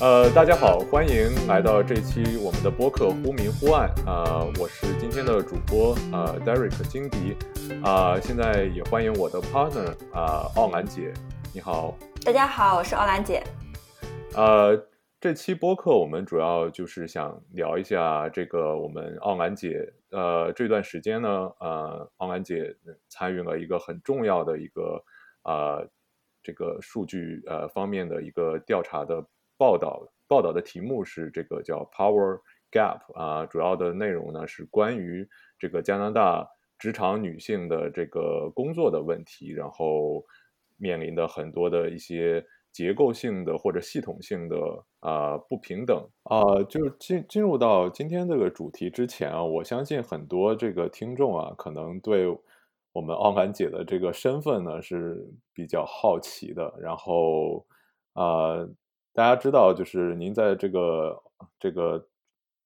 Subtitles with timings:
[0.00, 7.36] 呃，大家好，欢迎来到这期我们的播客《忽明忽暗》啊、我是今天的主播呃 Derek 金迪
[7.84, 11.12] 啊、现在也欢迎我的 partner 啊、奥兰姐，
[11.52, 11.94] 你好。
[12.24, 13.42] 大家好，我是奥兰姐。
[14.34, 14.74] 呃，
[15.20, 21.28] 这期播客我们主要就是想聊一下这个我们奥兰姐，呃，这段时间呢，
[21.60, 22.74] 呃，奥兰姐
[23.10, 25.04] 参与了一个很重要的一个
[25.42, 25.86] 呃
[26.42, 29.22] 这个数据呃方面的一个调查的
[29.60, 32.40] 报道，报道的题目是这个叫 Power
[32.72, 35.28] Gap 啊、主要的内容呢是关于
[35.58, 40.24] 这个加拿大职场女性的这个工作的问题，然后
[40.78, 42.42] 面临的很多的一些
[42.72, 44.56] 结构性的或者系统性的
[45.00, 52.26] 啊、不平等啊、就进进入到今天这个主题之前啊，我相信很多这个听众啊，可能对
[52.92, 56.72] 我们奥兰姐的这个身份呢是比较好奇的。
[56.80, 57.66] 然后
[58.14, 58.66] 啊、
[59.12, 61.22] 大家知道，就是您在这个
[61.58, 62.08] 这个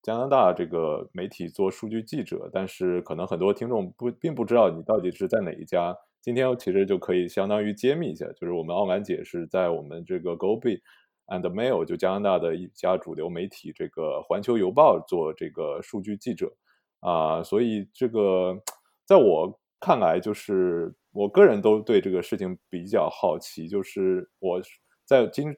[0.03, 5.97] 加拿大这个媒体做数据记者，但是可能很多听众不并不知道你到底是在哪一家。
[6.21, 10.81] 今天其实就可以相当于揭秘一下，就是我们奥兰姐是在我们这个 Gobi
[11.27, 16.55] and Mail 就加拿大的一家主流媒体这个环球邮报做这个数据记者
[17.01, 18.59] 啊、所以这个
[19.05, 24.59] 在我看来，就是我个人都对这个事情比较好奇，就是我
[25.05, 25.55] 在今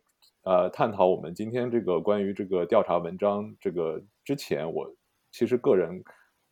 [0.47, 4.89] 呃探讨我们今天这个关于这个调查文章这个之前，我
[5.33, 6.03] 其实个人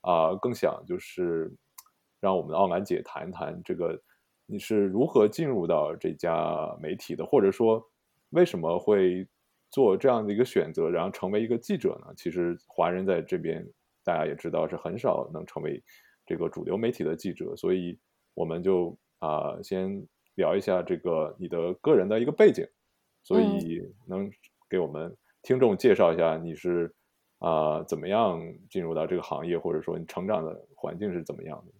[0.00, 1.50] 啊、更想就是
[2.20, 3.98] 让我们的奥兰姐谈一谈这个
[4.46, 7.82] 你是如何进入到这家媒体的，或者说
[8.30, 9.26] 为什么会
[9.70, 12.12] 做这样的一个选择，然后成为一个记者呢？
[12.16, 13.64] 其实华人在这边
[14.04, 15.80] 大家也知道是很少能成为
[16.26, 17.96] 这个主流媒体的记者，所以
[18.34, 22.66] 我们就啊、先聊一下这个你的个人的一个背景，
[23.24, 24.30] 所嗯以能
[24.70, 25.12] 给我们
[25.42, 26.94] 听众介绍一下你是
[27.40, 28.40] 啊、怎么样
[28.70, 31.72] 进入到这个行业，或者说你成长的环境是怎么样的？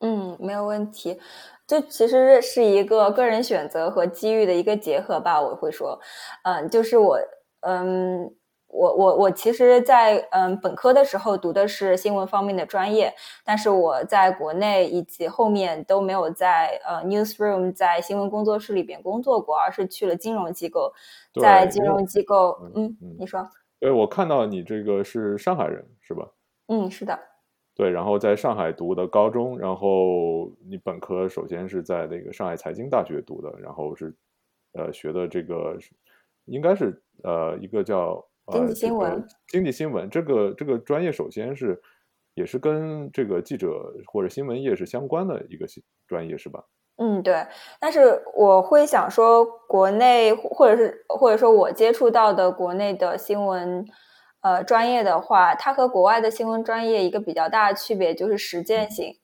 [0.00, 1.20] 嗯，没有问题。
[1.68, 5.96] 这其实是一个个人选择和机遇的一个结合吧，我会说，
[6.42, 7.16] 嗯，就是我，
[7.60, 8.34] 嗯，
[8.72, 13.12] 我我我其实在，嗯本科的时候读的是新闻方面的专业，
[13.44, 20.90] 但是我在国内以及后面都没有在呃 newsroom 在新闻工作室里边工作过，而是去了金融机构，
[21.38, 23.46] 在金融机构，嗯嗯，嗯你说，
[23.78, 26.26] 对，我看到你这个是上海人是吧？
[26.68, 27.18] 嗯，是的。
[27.74, 34.14] 对，然后在上海读的高中，然后你本科首先是在那个上海财经大学读的，然后是
[34.72, 35.76] 呃学的这个
[36.46, 38.22] 应该是呃一个叫
[38.52, 41.80] 经济新闻经济新闻这个这个专业首先是
[42.34, 46.64] 也是跟这个记者或者新闻业是相关的一个系专业是吧？
[46.96, 47.44] 嗯，对，
[47.80, 53.84] 但是我会想说，国内或者是或者说我接触到的国内的新闻，
[54.42, 59.16] 呃，专业的话，它和国外的新闻专业一个比较大的区别就是实践性。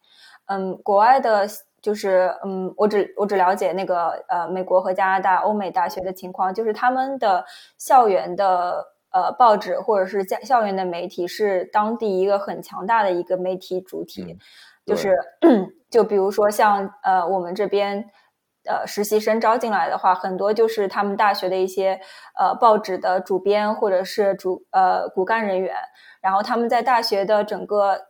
[0.47, 1.47] 嗯，国外的
[1.81, 7.45] 就是嗯，我只我只了解那个呃美国和加拿大、欧美大学的情况，就是他们的
[7.77, 14.23] 校园的呃报纸或者是家校园的媒体是当地一个很强大的一个媒体主体。
[14.23, 14.39] 嗯
[14.89, 15.15] 就是
[15.91, 18.07] 就比如说像呃我们这边
[18.65, 22.01] 呃实习生招进来的话，很多就是他们大学的一些
[22.39, 25.75] 呃报纸的主编或者是主呃骨干人员，
[26.23, 28.01] 然后他们在大学的整个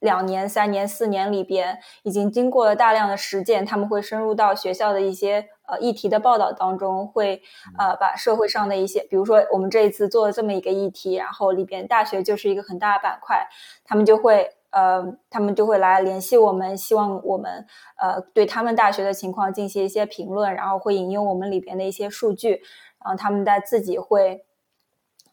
[0.00, 7.42] 两年、三年、四年里边，已经经过了大量的实践，他们会深入到学校的一些呃议题的报道当中，会
[7.78, 13.48] 呃把社会上的一些，比如说我们这一次做了这么一个议题，然后里边大学就是一个很大的板块，
[13.84, 17.66] 他们就会呃，他们就会来联系我们，希望我们
[17.98, 22.62] 呃对他们大学的情况进行一些评论，然后会引用我们里边的一些数据，
[23.02, 24.44] 然后他们在自己会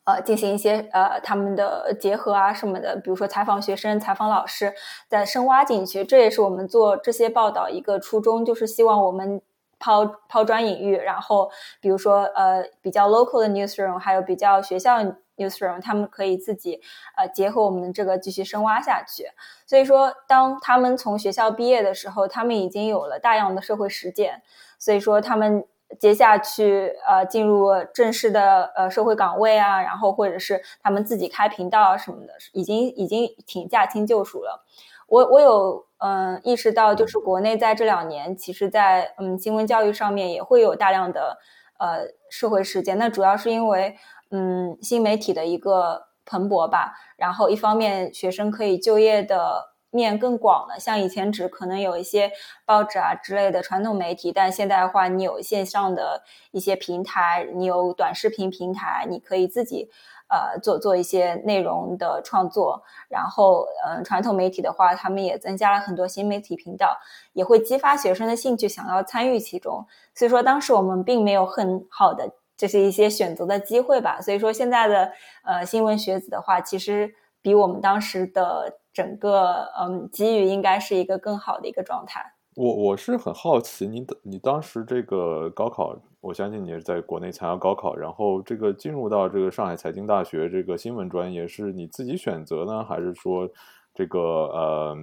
[0.05, 4.73] 呃进行一些呃他们的结合啊什么的，比如说采访学生、采访老师，
[5.07, 6.03] 再深挖进去。
[6.03, 9.41] 这也是我们做这些报道一个初衷，就是希望我们
[9.79, 11.49] 抛抛砖引玉，然后
[11.79, 14.99] 比如说呃比较 local 的 newsroom，还有比较学校
[15.35, 16.79] newsroom，他们可以自己
[17.17, 19.25] 呃结合我们这个继续深挖下去。
[19.65, 24.41] 所以说，当他们从学校毕业的时候，他们已经有了大量的社会实践，
[24.77, 25.65] 所以说他们
[25.99, 34.63] 接下去呃进入正式的呃社会岗位啊，然后或者是他们自己开频道啊什么的，已经已经挺驾轻就熟了。
[35.07, 41.37] 我我有嗯、意识到，就是国内在这两年，其实在嗯新闻教育上面也会有大量的
[41.79, 41.99] 呃
[42.29, 42.97] 社会事件。
[42.97, 43.95] 那主要是因为
[44.31, 50.77] 嗯新媒体的一个蓬勃吧，然后一方面学生可以就业的面更广了。
[50.77, 52.29] 像以前只可能有一些
[52.65, 59.89] 报纸啊之类的传统媒体，但现在的话，你有线上的一些平台，你有短视频平台，你可以自己。
[60.29, 66.97] 呃，做做一些内容的创作，然后，嗯，传统媒体的话，他们也增加了很多新媒体频道，
[67.33, 69.85] 也会激发学生的兴趣，想要参与其中。
[70.15, 74.19] 所以说，当时我们并没有很好的这是一些选择的机会吧。
[74.21, 75.11] 所以说，现在的
[75.43, 77.13] 呃新闻学子的话，其实
[77.43, 82.33] 比我们当时的整个嗯机遇应该是一个更好的一个状态。
[82.55, 93.49] 我我是很好奇，你你当时这个高考，我相信你是在国内参加高考，然后这个进入到这个上海财经大学这个新闻专业，是你自己选择呢，还是说
[93.91, 94.95] 这个呃，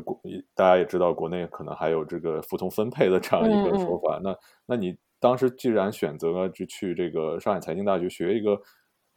[0.00, 0.20] 国
[0.56, 4.18] 大家也知道，国内可能还有这个服从分配的这样一个说法？
[4.20, 4.36] 那
[4.66, 8.60] 那你当时既然选择了就去这个上海财经大学学一个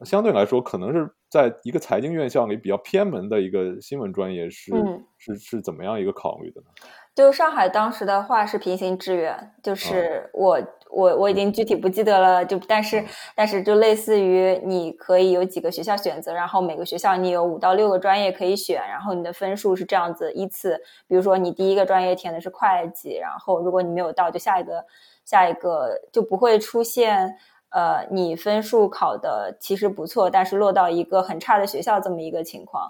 [0.06, 4.72] 相对来说可能是在一个财经院校里比较偏门的一个新闻专业，是
[5.18, 6.68] 是是怎么样一个考虑的呢？
[7.16, 10.58] 就上海当时的话是平行志愿，就是我
[10.90, 13.04] 我我已经具体不记得了，就但是
[13.36, 24.86] 但是就类似于你可以有几个学校选择，然后每个学校你有五到六个专业可以选，然后你的分数是这样子依次，比如说你第一个专业填的是会计，然后如果你没有到，就下一个
[25.26, 27.36] 下一个就不会出现
[27.70, 32.90] 呃你分数考的其实不错，但是落到一个很差的学校这么一个情况。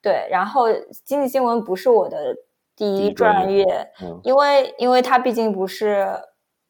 [0.00, 0.66] 对，然后
[1.04, 2.36] 经济新闻不是我的。
[2.74, 3.92] 第一专业，
[4.24, 6.06] 因为因为它毕竟不是，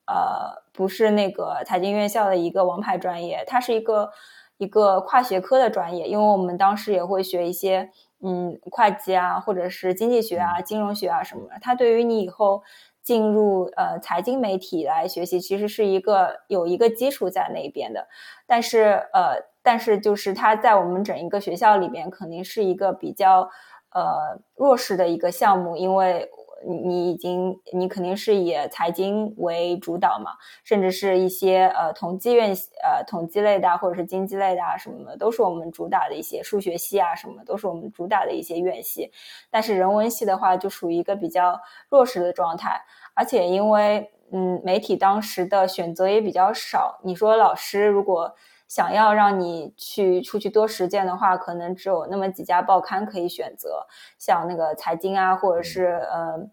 [0.04, 4.10] 呃，不是那个财经院校的一个王牌专业，它是一个
[4.58, 6.08] 一个跨学科的专业。
[6.08, 7.88] 因为我们当时也会学一些，
[8.20, 11.55] 嗯，会计啊，或者是经济学啊、金融学啊什么的。
[11.62, 12.64] 它对于你以后
[13.02, 18.06] 进入呃财经媒体来学习，其实是一个有一个基础在那边的。
[18.46, 23.50] 但是呃，但是就是它在我们整一个学校里面，肯定是一个比较。
[23.94, 26.26] 呃，弱势的一个项目，因为
[26.66, 30.32] 你你已经，你肯定是以财经为主导嘛，
[30.64, 39.10] 甚至是一些呃统计院呃统计类的或者是经济类的啊什么的，都是我们主打的一些数学系啊什么，都是我们主打的一些院系。
[39.50, 42.80] 但是人文系的话，就属于一个比较弱势的状态，
[43.14, 48.34] 而且因为嗯媒体当时的选择也比较少，你说老师如果。
[48.72, 53.86] 想要让你去出去多实践的话，可能只有那么几家报刊可以选择，
[54.19, 56.48] 像那个财经啊，或者是呃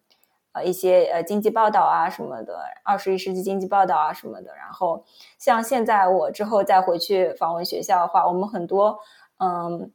[0.52, 4.54] 呃一些呃经济报道啊什么的，二十一世纪经济报道啊什么的。
[4.58, 5.06] 然后
[5.38, 9.00] 像现在我之后再回去访问学校的话，我们很多
[9.38, 9.94] 嗯。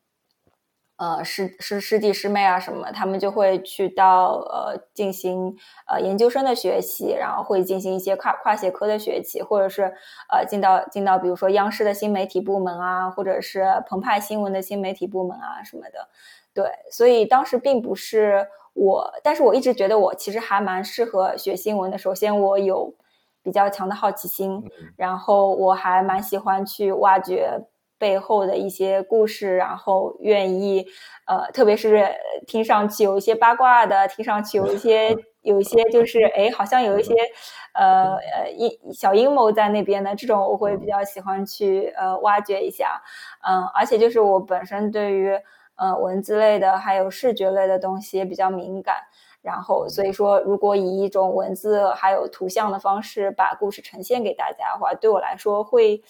[1.04, 5.54] 呃，师师师弟师妹啊，什么，他们就会去到呃进行
[5.86, 9.82] 呃研究生的学习，然后会进行一些跨跨学科的学习，或者是
[10.32, 16.08] 呃进到进到比如说央视的新媒体部门啊，或者是澎湃新闻的新媒体部门啊什么的。
[16.54, 21.98] 对，所以当时并不是我，但是我一直觉得我其实还蛮适合学新闻的。
[21.98, 22.94] 首先，我有
[23.42, 24.62] 比较强的好奇心，
[24.96, 27.60] 然后我还蛮喜欢去挖掘。
[28.04, 30.86] 背后的一些故事，然后愿意，
[31.26, 32.06] 呃，特别是
[32.46, 37.14] 听上去有一些八卦的，听上去有一些 有一些就是，哎，好像有一些，
[37.72, 43.00] 呃呃阴小阴谋在那边的这种，我会比较喜欢去呃挖掘一下，
[43.48, 45.32] 嗯，而且就是我本身对于
[45.76, 48.96] 呃文字类的还有视觉类的东西也比较敏感，
[49.40, 56.02] 然后所以说，如果以一种文字还有图像的方式把故事呈现给大家的话，对我来说会。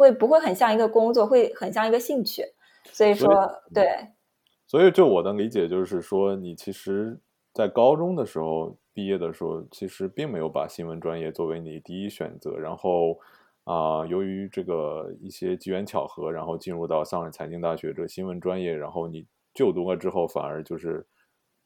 [0.00, 2.42] 会不会很像一个工作，会很像一个兴趣，
[2.84, 3.28] 所以说
[3.74, 3.84] 对。
[4.66, 7.20] 所以就我的理解就是说，你其实，
[7.52, 12.56] 在高中的时候毕业的时候，其实并没有把新闻专业作为你第一选择。
[12.56, 13.18] 然后
[13.64, 21.06] 啊，由于这个一些机缘巧合，然后进入到上海财经大学这个新闻专业，然后你就读了之后，反而就是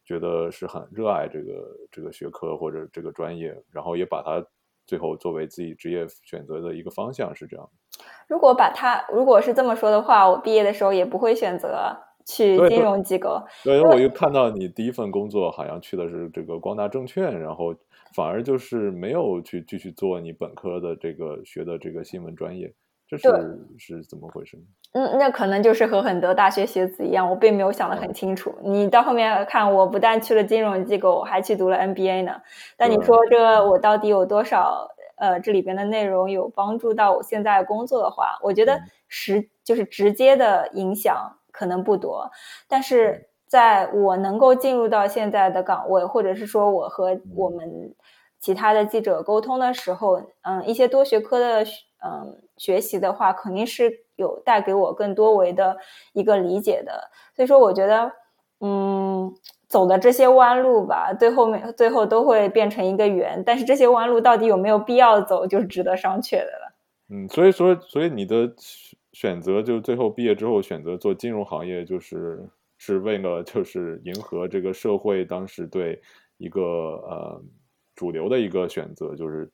[0.05, 4.45] 觉得是很热爱这个这个学科或者这个专业，然后也把它
[4.88, 7.71] 最后作为自己职业选择的一个方向，是这样。
[8.27, 13.43] 如果把它，如果是这么说的话，我毕业的时候也不会选择去金融机构。
[13.63, 17.75] 对，我又看到你第一份工作好像去的是这个光大证券，然后
[18.15, 22.73] 反而就是没有去继续做你本科的这个学的这个新闻专业，
[23.07, 23.29] 这是
[23.77, 24.57] 是怎么回事？
[24.93, 28.55] 嗯，那可能就是和很多大学学子一样，我并没有想得很清楚。
[28.63, 32.41] 你到后面看，我不但去了金融机构，我还去读了 MBA 呢。
[32.77, 34.89] 但你说这我到底有多少？
[35.16, 42.30] 呃，这里边的内容有帮助到我现在工作的话，我觉得实就是直接的影响可能不多，
[42.68, 47.94] 但是在我能够进入到现在的岗位，或者是说我和我们
[48.40, 51.62] 其他的记者沟通的时候，嗯，一些多学科的
[52.04, 55.76] 嗯学习的话，肯定是有带给我更多维的
[56.12, 57.11] 一个理解的。
[57.37, 58.12] 所以说，我觉得，
[58.61, 59.33] 嗯，
[59.75, 66.73] 走的这些弯路吧，最后面最后都会变成一个圆，但是这些弯路到底有没有必要走，就是值得商榷的了。
[67.09, 76.00] 嗯，所以说，所以你的选选择，就最后毕业之后选择做金融行业，就是是为了就是迎合这个社会当时对
[76.37, 77.43] 一个呃
[77.97, 79.50] 主流的一个选择，就是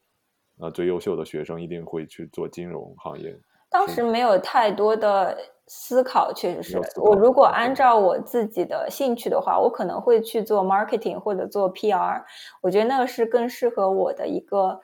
[0.58, 3.34] 呃最优秀的学生一定会去做金融行业。
[3.70, 5.38] 当时没有太多的
[5.72, 12.24] 思考，确实是我如果按照我自己的兴趣的话，我可能会去做 marketing 或者做 PR，
[12.60, 14.80] 我觉得那个是更适合我的一个，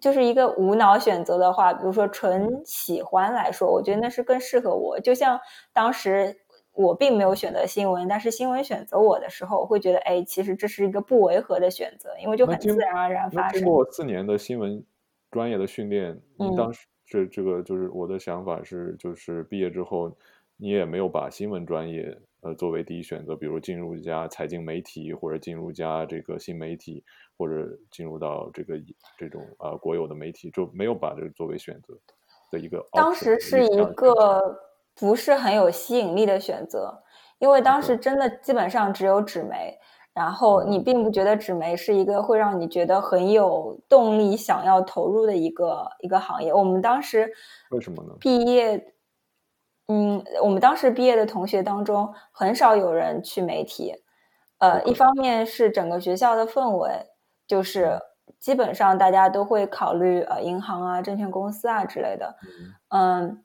[0.00, 4.98] 就是一个无脑选择的话，比如说纯喜欢来说，我觉得那是更适合我。
[4.98, 5.38] 就像
[5.72, 6.36] 当时
[6.72, 13.62] 我并没有选择新闻，但是新闻选择我的时候，我会觉得，哎，其实这是一个不违和的选择，因为就很自然而然发生。
[13.62, 14.84] 过四年的新闻
[15.30, 16.56] 专业的训练，您嗯。
[16.56, 20.16] 当时这这个就是我的想法是，就是毕业之后，
[20.56, 27.04] 你也没有把新闻专业呃作为第一选择，比如进入一家财经媒体，或者进入一家这个新媒体，
[27.36, 28.80] 或者进入到这个
[29.18, 31.98] 这种呃国有的媒体，就没有把这个作为选择
[32.50, 33.84] 的一个当时是一。
[33.94, 34.60] 个
[34.94, 37.02] 不是很有吸引力的选择，
[37.38, 39.78] 因为当时真的基本上只有纸媒，
[40.20, 46.52] 然后你嗯，并不觉得纸媒是一个会让你觉得很有动力想要投入的一个一个行业。
[46.52, 47.32] 我们当时
[47.70, 48.92] 为什么呢毕业，
[49.88, 53.94] 嗯，我们当时毕业的同学当中很少有人去媒体，
[54.58, 56.90] 呃，一方面是整个学校的氛围，
[57.46, 58.00] 就是嗯
[58.38, 62.36] 基本上大家都会考虑呃银行啊、证券公司啊之类的。
[62.90, 63.44] 嗯嗯，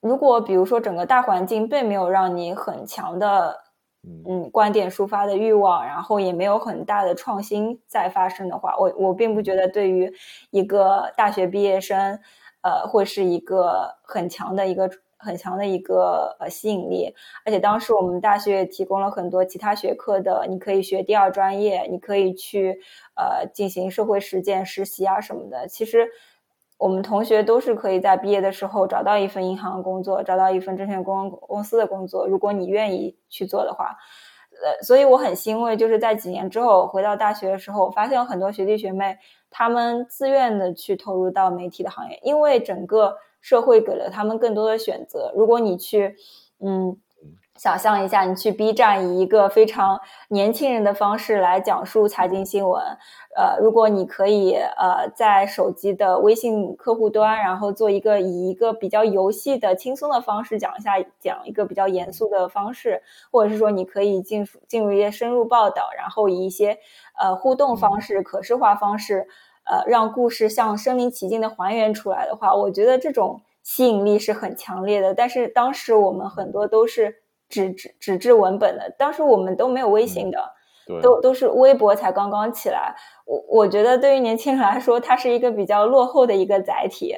[0.00, 3.58] 如果比如说整个大环境并没有让你很强的
[4.02, 10.12] 嗯观点抒发的欲望，然后也没有很大的创新在发生的话，我我并不觉得对于
[10.50, 12.18] 一个大学毕业生，
[12.62, 17.14] 呃，会是一个很强的一个很强的一个呃吸引力。
[17.44, 22.80] 而且当时我们大学也提供了很多其他学科的，你可以学第二专业，你可以去
[23.16, 25.68] 呃进行社会实践实习啊什么的。
[25.68, 26.08] 其实
[26.80, 33.96] 我们同学都是可以在毕业的时候找到一份银行工作，找到一份证券公公司的工作，如果你愿意去做的话。
[34.62, 39.16] 呃，所以我很欣慰，就是在几年之后回到大学的时候，我发现有很多学弟学妹，
[39.50, 45.32] 他们自愿的去投入到媒体的行业，因为整个社会给了他们更多的选择。
[45.34, 46.14] 如果你去，
[46.60, 46.94] 嗯，
[47.60, 52.82] 想象一下，你去 B 站以一个非常年轻人的方式来讲述财经新闻，
[53.36, 66.78] 呃，如果你可以呃在手机的微信客户端，然后做一个以一个比较游戏的轻松的方式讲一下，讲一个比较严肃的方式，或者是说你可以进进入一些深入报道，然后以一些
[67.20, 69.28] 呃互动方嗯式、可视化方式，
[69.64, 75.12] 呃，让故事像身临其境的还原出来的话，我觉得这种吸引力是很强烈的。
[75.12, 77.16] 但是当时我们很多都是
[77.50, 80.52] 纸质纸质文本的，当时我们都没有微信嗯，的，
[80.86, 82.94] 对都都是微博才刚刚起来。
[83.26, 87.14] 我我觉得对于年轻人来说，它是一个比较落后的一个载体，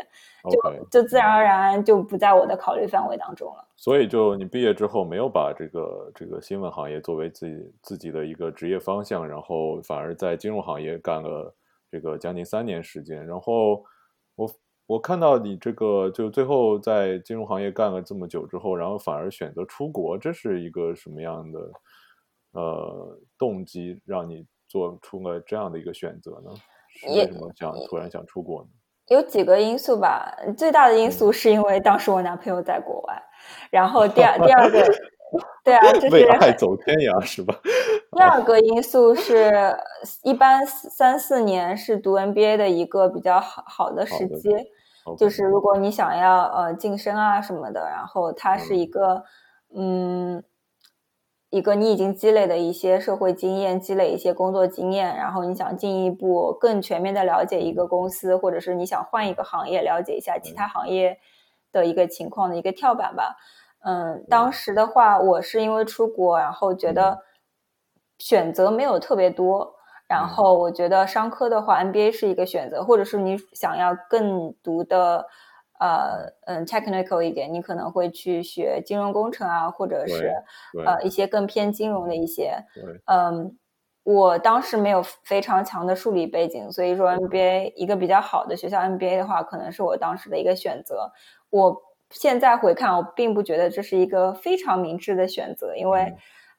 [0.50, 1.32] 就就自然嗯。
[1.36, 3.64] 而然就不在我的考虑范围当中了。
[3.76, 11.52] 所以就你毕业之后没有把这个这个新闻行业作为自己自己的一个职业方向，然后反而在金融行业干了
[11.90, 13.26] 这个将近三年时间。
[13.26, 13.84] 然后
[14.92, 21.58] 我我看到你这个就最后在金融行业干了这么久之后，然后反而选择出国，这是一个什么样的
[22.52, 26.50] 呃动机让你做出了这样的一个选择呢？
[26.94, 28.68] 是为什么想突然想出国呢？
[29.08, 33.22] 有几个因素吧，最大的因嗯，素是因为当时我男朋友在国外，
[33.70, 34.84] 然后第二第二个
[35.64, 37.58] 对啊，这为爱走天涯是吧？
[38.14, 39.74] 第二个因素是，
[40.22, 44.50] 一般三四年是读 MBA 的一个比较好好的时机。
[45.16, 48.90] 就是如果你想要，呃，晋升啊什么的，然后它是一嗯。
[48.90, 49.24] 个
[49.74, 50.44] 嗯，
[51.50, 61.18] 一个你已经积累的一些社会经验，积累一些工作经验，然后你想进一步更全面的了解一个嗯公司，或者是你想换一个行业，了解一下其他行业
[61.70, 63.36] 的一个情况的一个跳板吧。
[63.84, 66.94] 嗯，当，时的话，我是因为出国，然后觉嗯。
[66.94, 67.18] 得
[68.18, 69.74] 选择没有特别多，
[70.12, 75.26] 然嗯后我觉得商科的话，MBA 是一个选择，或者是你想要更读的，
[75.80, 80.32] 嗯呃，嗯，technical 一点，你可能会去学金融工程啊，或者是
[80.84, 82.54] 呃一些更偏金融的嗯一些。
[83.06, 83.56] 嗯，
[84.04, 91.10] 我当时没有非常强的数理背景，所以说，OK，MBA 一个比较好的学校 MBA 的话，可能是我当时的一个选择。
[91.50, 91.74] 我
[92.10, 96.12] 现在回看，我并不觉得这是一个非常明智的选择，因为，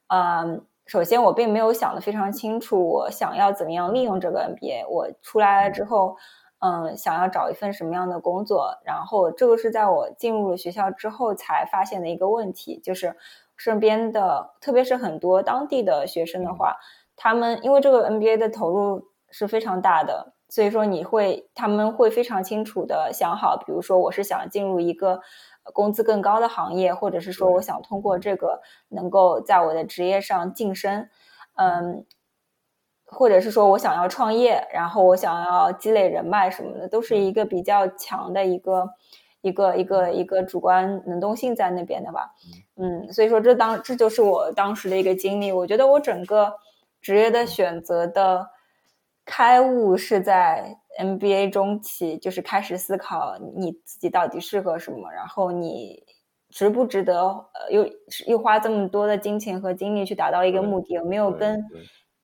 [0.08, 4.86] 嗯嗯，首先我并没有想得非常清楚，我想要怎么样利用这个 MBA。
[4.88, 6.16] 我出来了之嗯后，
[6.60, 13.16] 嗯，想要找一份什么样的工作，然后这个是在我进入了学校之后才发现的一个问题，就是
[13.56, 16.76] 身边的，特别是很多当地的学生的话，
[17.16, 25.20] 他们因为这个 NBA 的投入是非常大的，所以说你会他们会非常清楚的想好，比如说我是想进入一个
[25.72, 31.08] 工资更高的行业，或者是说我想通过这个能够在我的职业上晋升，
[31.54, 32.04] 嗯。
[33.06, 38.88] 或者是说我想要创业，然后我想要积累人脉什么的，都是一个比较强的一个
[39.42, 42.34] 一个一个一个主观能动性在那边的吧。
[42.76, 45.52] 嗯，所以说这当这就是我当时的一个经历。
[45.52, 46.54] 我觉得我整个
[47.00, 48.48] 职业的选择的
[49.24, 56.02] 开悟是在 MBA 中期，就是开始思考你自己到底适合什么，然后你
[56.50, 57.88] 值不值得呃又
[58.26, 61.62] 又花这么多的金钱和精力去达到一个目的，有没有跟。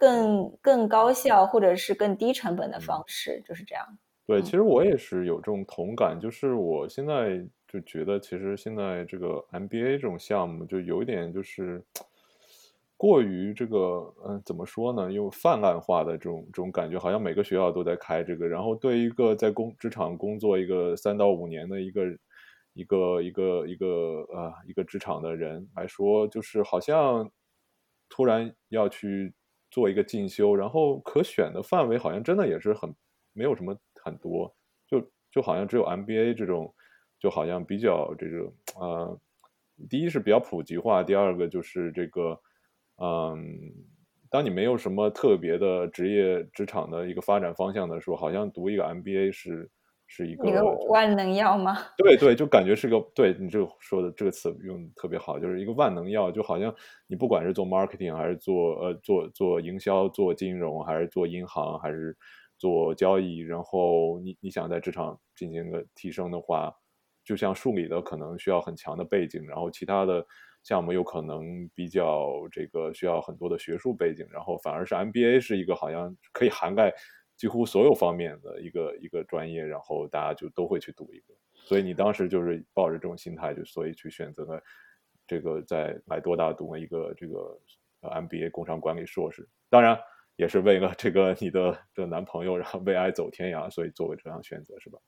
[0.01, 3.87] 更更高效或者是更低成本的方式，就是这样。
[4.27, 11.85] 对，其实我也是有这种同感，就是我现在就觉得，其实现在这个 MBA 这种项目就有一点就是
[13.01, 15.11] 过于这个，嗯，怎么说呢？
[15.11, 18.47] 又泛滥化的这种这种感觉，好像每个学校都在开这个。
[18.47, 22.03] 然后对一个在工职场工作一个三到五年的一个
[22.75, 23.87] 一个一个一个
[24.35, 27.31] 呃一个职场的人来说，就是好像
[28.11, 29.33] 突然要去。
[29.73, 32.93] 做一个进修，然后可选的范围好像真的也是很
[33.33, 34.53] 没有什么很多，
[34.89, 36.75] 就就好像只有 MBA 这种，
[37.21, 39.21] 就好像比较这个呃，
[39.89, 42.37] 第一是比较普及化，第二个就是这个，
[43.03, 43.47] 嗯，
[44.31, 49.71] 当你没有什么特别的职业职场的一个发展方向的时候，好像读一个 MBA 是。
[50.13, 50.45] 是一个
[50.89, 51.77] 万能药吗？
[51.97, 56.75] 对对，就感觉是个对你这个说的这个词用特别好，就是一个万能药，就好像
[57.07, 62.17] 你不管是做 marketing 还是做呃做做营销、做金融，还是做银行，还是
[62.59, 66.75] 做交易，然后你你想在职场进行个提升的话，
[67.25, 70.27] 就像数理的可能需要很强的背景，然后其他的
[70.63, 76.93] 项目有可能比较这个需要很多的学术背景，然后反而是 MBA 是一个好像可以涵盖。
[77.37, 84.63] 几乎所有方面的一个一个专业，然后大家就都会去读一个，所以你当时就是抱着这种心态，就所以去选择了
[85.27, 87.59] 这个在来多大读了一个这个
[88.03, 89.99] MBA 工商管理硕士，当然
[90.37, 94.99] 也是为了这个你的这男朋友，然后为爱走天涯，所以做了这样选择，是吧？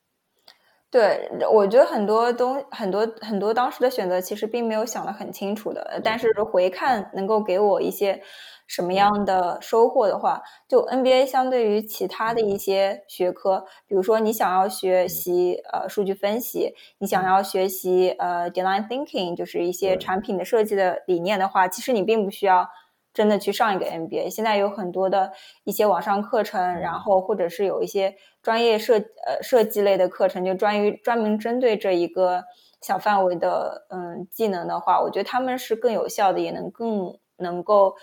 [0.93, 8.21] 对，我觉得很多东很多很多当时的选择其实并没有想得很清楚的，但是回看能够给我一些
[8.67, 22.69] 什么样的收获的话，就 NBA 相对于其他的一些学科，比如说你想要学习呃数据分析，你想要学习呃 design thinking，就是一些产品的设计的理念的话，其实你并不需要。
[23.15, 25.33] 真的去上一个 MBA，现在有很多的
[25.65, 32.45] 一些网上课程，然后或者是有一些专业设呃设计类的课程，就专于专门针对这一个
[32.81, 37.95] 小范围的嗯技能的话，我觉得他们是更有效的，也能更能够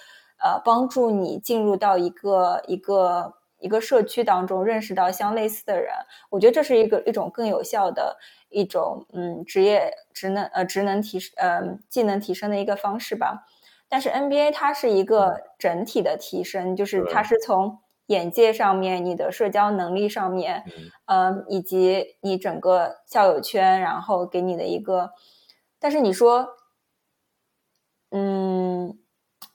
[0.42, 5.94] 呃帮助你进入到一个一个一个社区当中，认识到相类似的人。
[6.30, 13.46] 我觉得这是一个一种更有效的一种嗯职业职能呃职能提升呃技能提升的一个方式吧。
[13.90, 20.64] 但是 NBA 它是一个整体的提升，就是它是从眼界上面、你的社交能力上面，
[21.06, 25.12] 嗯，以及你整个校友圈，然后给你的一个。
[25.80, 26.50] 但是你说，
[28.12, 29.00] 嗯，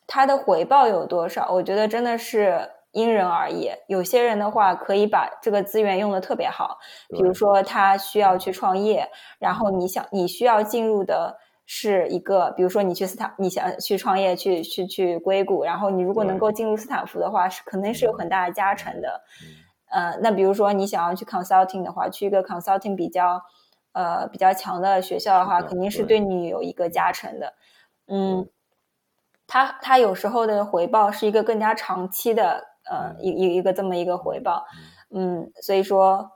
[0.06, 1.50] 它的回报有多少？
[1.52, 3.70] 我觉得真的是因人而异。
[3.88, 6.78] 有些人的话可以把这个资源用的特别好，
[7.10, 11.38] 比如说他需要去创业，然后你想你需要进入的。
[11.66, 19.22] 是一个，比如说你去斯坦，你想去创业，去去去硅谷，然后你如果能够进入斯坦福的话，是肯定是有很大的加成的。
[19.90, 23.42] 呃，那比如说你想要去 consulting 的话，去一个 consulting 比较
[23.92, 27.54] 呃比较强的学校的话，肯定是对你有一个加成的。
[28.08, 28.46] 嗯，
[29.46, 34.66] 他他有时候的回报是一个更加长期的，呃一一一个这么一个回报。
[35.10, 36.33] 嗯，所以说。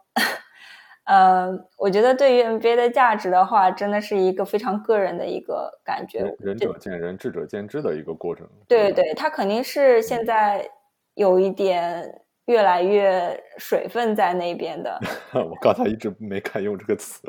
[1.09, 8.47] 呃，我觉得对于 NBA 的价值的话，真的是一个非常个人的一个感觉，仁者见仁，智者见智的一个过程。
[8.68, 10.68] 对对，它肯定是现在
[11.14, 12.23] 有一点。
[12.49, 14.99] 越来越水分在那边的，
[15.37, 17.21] 我刚才一直没敢用这个词。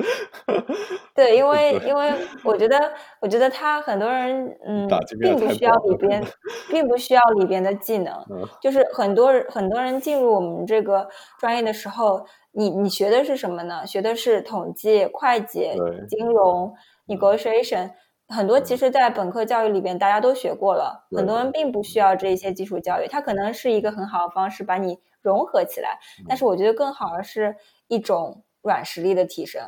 [1.14, 2.10] 对，因为因为
[2.42, 2.90] 我觉得，
[3.20, 4.88] 我觉得他很多人嗯，
[5.20, 6.24] 并不需要里边，
[6.72, 8.14] 并不需要里边的技能，
[8.62, 11.06] 就是很多很多人进入我们这个
[11.38, 13.86] 专业的时候，你你学的是什么呢？
[13.86, 15.70] 学的是统计、会计、
[16.08, 16.74] 金融、
[17.06, 17.92] negotiation。
[18.28, 21.08] 很多其实，在本科教育里边，大家都学过了。
[21.10, 25.98] 很多人并不需要这些基础教育，它可能是一个很好的方式把你融合起来。
[26.28, 27.56] 但是，我觉得更好的是
[27.88, 29.60] 一种软实力的提升。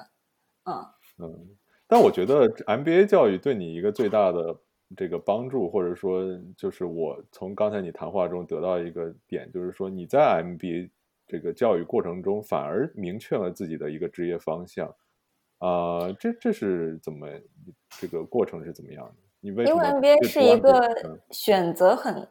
[0.65, 0.85] 嗯
[1.19, 1.57] 嗯，
[1.89, 4.57] 但我觉得 MBA 教育对你一个最大的
[4.97, 6.23] 这个帮助，或者说
[6.57, 10.91] 就是我从刚才你谈话中得到一个点，就是说你在 MBA
[11.27, 14.87] 这个教育过程中反而明确了自己的一个职业方向，
[15.59, 17.29] 啊，这这是怎么
[18.01, 19.15] 这个过程是怎么样的？
[19.41, 19.65] 你为？
[19.65, 22.29] 因为 MBA 是一个选择很。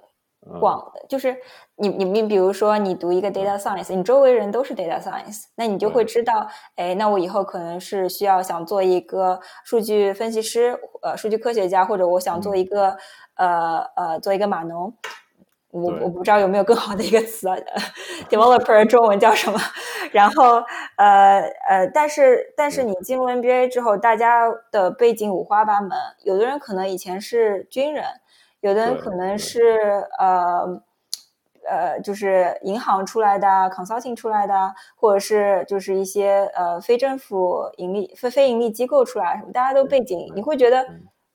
[0.59, 1.37] 广的，就是
[1.75, 12.97] 你你你，比如说你读一个 data science，你周围人都是 data science，那你就会知道，哎，那我以后可能是需要想做一个数据分析师，呃，数据科学家，或者我想做一个
[13.35, 14.91] 呃呃做一个码农，
[15.71, 17.55] 我我不知道有没有更好的一个词啊
[18.29, 19.59] ，developer 中文叫什么？
[20.11, 20.61] 然后
[20.97, 25.91] 呃呃，但是但是你进入 NBA 之后，大家的背景五花八门，
[26.23, 28.05] 有的人可能以前是军人。
[28.59, 29.59] 有的人可能是
[30.19, 30.81] 呃
[31.67, 40.85] 呃，就是银行出来的、consulting 出来的，或者是就是一些呃非政府盈利、非非盈利机构出来什么，大家都背景，你会觉得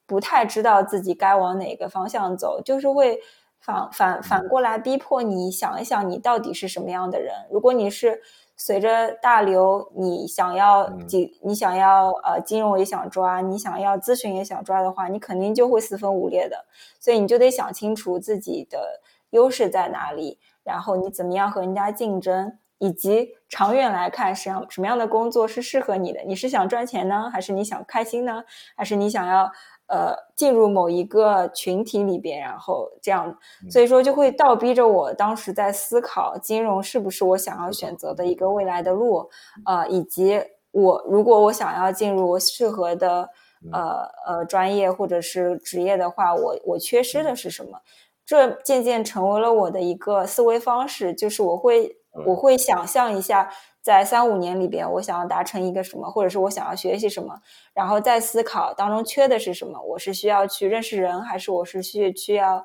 [0.06, 3.18] 不太知道自己该往哪个方向走，就是会
[3.60, 7.34] 反反反过来逼迫你想一想，你到底是什么样的人。
[7.50, 8.22] 如果你是。
[8.58, 16.64] 随着大流，你想要金，你想要呃金融也想抓，你想要咨询也想抓的话，你肯定就会四分五裂的。
[16.98, 26.22] 所以你就得想清楚自己的优势在哪里，然后你怎么样和人家竞争，以及长远来看，什么什么样的工作是适合你的？
[26.22, 28.42] 你是想赚钱呢，还是你想开心呢，
[28.74, 29.52] 还是你想要？
[29.88, 33.38] 呃，进入某一个群体里边，然后这样，
[33.70, 39.30] 所以说就会倒逼着我当时在思考金融是不是我想要选择的一个未来的路，
[39.64, 43.30] 呃，以及我如果我想要进入适合的
[43.72, 47.78] 呃呃专业或者是职业的话，我我缺失的是什么？
[48.26, 51.96] 这渐渐成为了我的一个思维方式，就是我会
[52.26, 53.50] 我会想象一下。
[53.86, 57.40] 在三五年里边，我想要达成一个什么，或者是我想要学习什么，
[57.72, 59.80] 然后再思考当中缺的是什么。
[59.80, 62.64] 我是需要去认识人，还是我是需需要，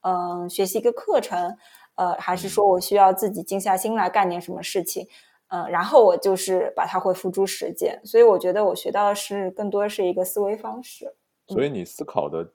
[0.00, 1.58] 嗯，学习一个课程，
[1.96, 5.06] 呃，还是说我需要自己静下心来干点什么事情，
[5.48, 8.00] 嗯，然后我就是把它会付诸实践。
[8.02, 11.14] 所以我觉得我学到的是更多是一个思维方式。
[11.48, 12.50] 所以你思考的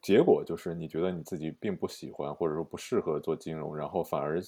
[0.00, 4.40] 结果就是你觉得你自己并不喜欢，或者说不适合做金融，然后反而。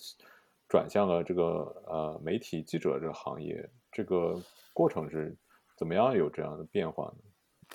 [0.68, 1.42] 转向了这个
[1.86, 4.34] 呃媒体记者这个行业，这个
[4.74, 5.34] 过程是
[5.76, 7.14] 怎么样有这样的变化呢？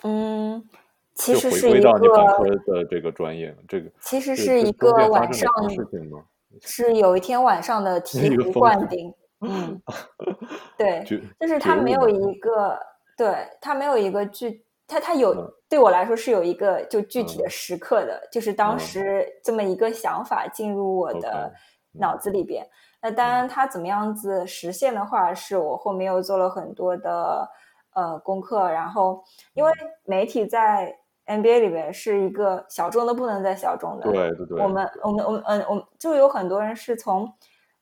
[0.02, 0.68] 嗯，
[1.14, 6.24] 其实是回归到你本科的这个专业，这个其实是一个晚上事情吗？
[6.60, 9.12] 是有一天晚上的醍醐灌顶。
[9.40, 9.82] 嗯，
[10.78, 11.04] 对，
[11.38, 12.78] 就是他没有一个，
[13.16, 21.52] 对他没有一个具，他他有对我来说是有一个就具体的时刻的，就是当时这么一个想法进入我的
[21.94, 22.66] 脑子里边。
[23.00, 27.46] 那当然，它怎么样子实现的话，是我后面又做了很多的
[27.92, 28.70] 呃功课。
[28.70, 29.70] 然后，因为
[30.04, 34.10] 媒体在 NBA 里面是一个小众的不能再小众的。
[34.10, 34.62] 对对对。
[34.62, 37.30] 我们我们我们嗯，我们就有很多人是从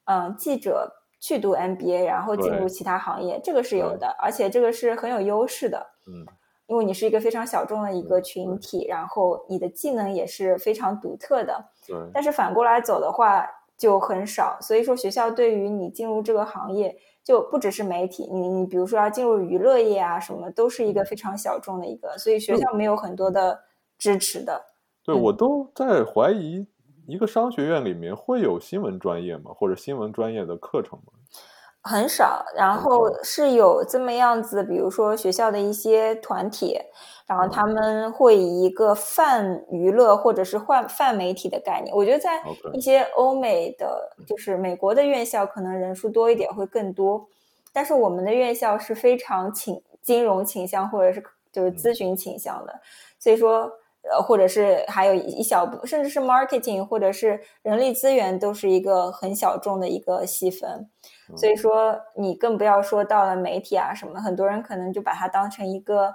[0.07, 5.87] 嗯记者去读 NBA，然后进入其他行业，这个是有的，而且这个是很有优势的。
[6.09, 6.27] 嗯。
[6.67, 11.65] 因为你是一个非常小众的一个群体，然后你的技能也是非常独特的。
[11.87, 11.97] 对。
[12.13, 13.49] 但是反过来走的话。
[13.83, 23.61] 就很少，所以说学校对于你进入这个行业，就不只是媒体，你你比如说要进入娱乐业啊，什么都是一个非常小众的一个，所以学校没有很多的
[23.99, 24.65] 支持的。
[25.05, 26.65] 对我都在怀疑，
[27.09, 29.51] 一个商学院里面会有新闻专业吗？
[29.53, 31.13] 或者新闻专业的课程吗？
[31.83, 36.81] 很少，然后是有这么样子，比如说学校的一些团体。
[37.25, 42.43] 然后他们会以一个泛娱乐或者是泛泛媒体的概念，我觉得在
[42.75, 47.27] 一些欧美的，就是美国的院校，可能人数多一点会更多。
[47.73, 52.81] 但是我们的院校是非常倾金融倾向或者是就是咨询倾向的，
[53.19, 53.71] 所以说
[54.03, 60.91] 呃，或者是还有一小部甚至是 marketing 或者是人力资源都是一个很小众的一个细分。
[61.37, 66.15] 所以说你更不要说到了媒体啊什么，很多人可能就把它当成一个。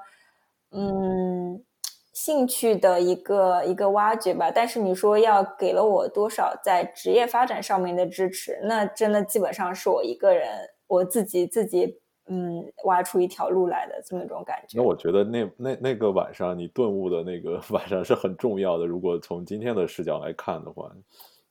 [0.69, 1.63] 嗯，
[2.11, 4.51] 兴趣的一个一个挖掘吧。
[4.51, 10.49] 但是你说要给了我多少在职业发展上面的支持，那真的基本上是我一个人
[10.87, 14.77] 我自己自己嗯挖出一条路来的这么一种感觉。
[14.77, 18.85] 那我觉得那那那个晚上你顿悟的那个 晚上是很重要的。
[18.85, 20.91] 如果从今天的视角来看的话。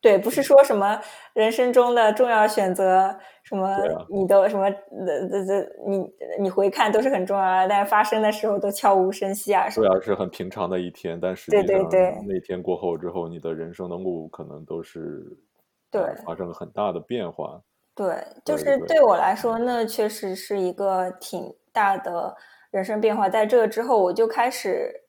[0.06, 1.00] 对，不是说什么
[1.34, 3.76] 人生中的重要选择，什么
[4.08, 6.04] 你都什么，这这这，你
[6.42, 9.66] 你回看都是很重要的，但是发生的时候都悄无声息啊。
[9.74, 11.88] 对啊，是很平常的一天，但实际上
[12.24, 15.26] 那天过后之后，你的人生的路可能都是
[15.90, 17.60] 对发生了很大的变化。
[17.96, 22.32] 对，就是对我来说，那确实是一个挺大的
[22.70, 23.28] 人生变化。
[23.28, 25.02] 在这个之后，我就开始。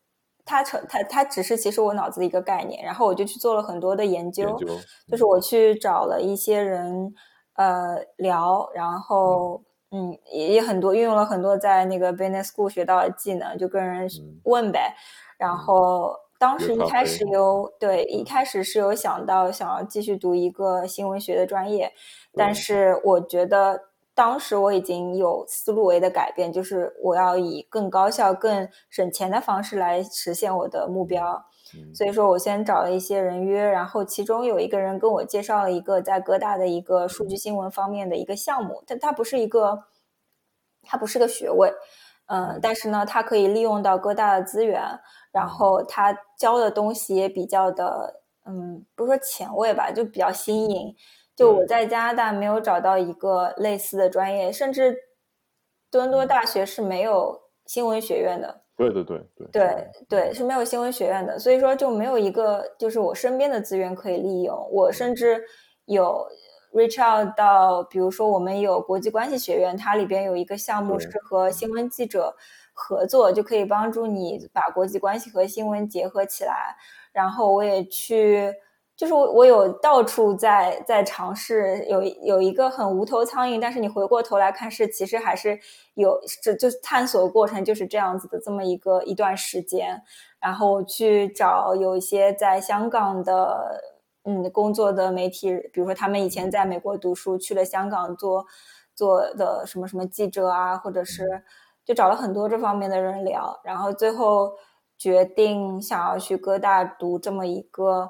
[0.47, 4.67] 它成它它只是其实我脑子的一个概念，然后我就去做了很多的研究，研究
[5.11, 7.13] 就是我去找了一些人
[7.55, 14.07] 呃聊，然后嗯也也很多运用了很多在那个 business school 学到的技能，就跟人
[14.45, 14.95] 问呗，
[15.37, 21.91] 然后当时一开始有对一开始是有想到想要继续读一个新闻学的专业，
[22.33, 23.81] 但是我觉得。
[24.17, 31.45] 当时我已经有思路为的改变，就是我要以更高效、更省钱的方式来实现我的目标。
[31.93, 39.83] 所以说我先找了一些人约，然后其中有一个人跟我介绍了一个在哥大的一个数据新闻方面的一个项目，但它不是一个，
[40.81, 41.71] 它不是个学位，
[42.25, 44.81] 嗯，但是呢，它可以利用到哥大的资源，
[45.31, 50.95] 然后他教的东西也比较的，嗯，不是说前卫吧，就比较新颖。
[51.37, 54.97] 就我在加拿大没有找到一个类似的专业，甚至
[55.91, 58.63] 多伦多大学是没有新闻学院的。
[58.75, 64.67] 对对对对对对是没有新闻学院的，所以说就没有一个就是我身边的资源可以利用。
[64.71, 65.43] 我甚至
[65.85, 66.27] 有
[66.73, 72.35] reach out 到，比如说我们有国际关系学院，它里边有一个项目是和新闻记者
[72.73, 76.75] 合作，就可以帮助你把国际关系和新闻结合起来。
[77.13, 78.51] 然后我也去。
[78.97, 85.59] 就是我，我有到处在在尝试，有有一个很无头苍蝇，但是你回过头来看，是其实还是
[85.93, 90.01] 有，这就是探索过程就是这样子的这么一个一段时间，
[90.39, 93.79] 然后去找有一些在香港的
[94.23, 98.43] 嗯工作的媒体，比如说他们以前在美国读书，去了香港做
[98.95, 101.23] 做的什么什么记者啊，或者是
[101.85, 104.53] 就找了很多这方面的人聊，然后最后
[104.97, 108.09] 决定想要去哥大读这么一个。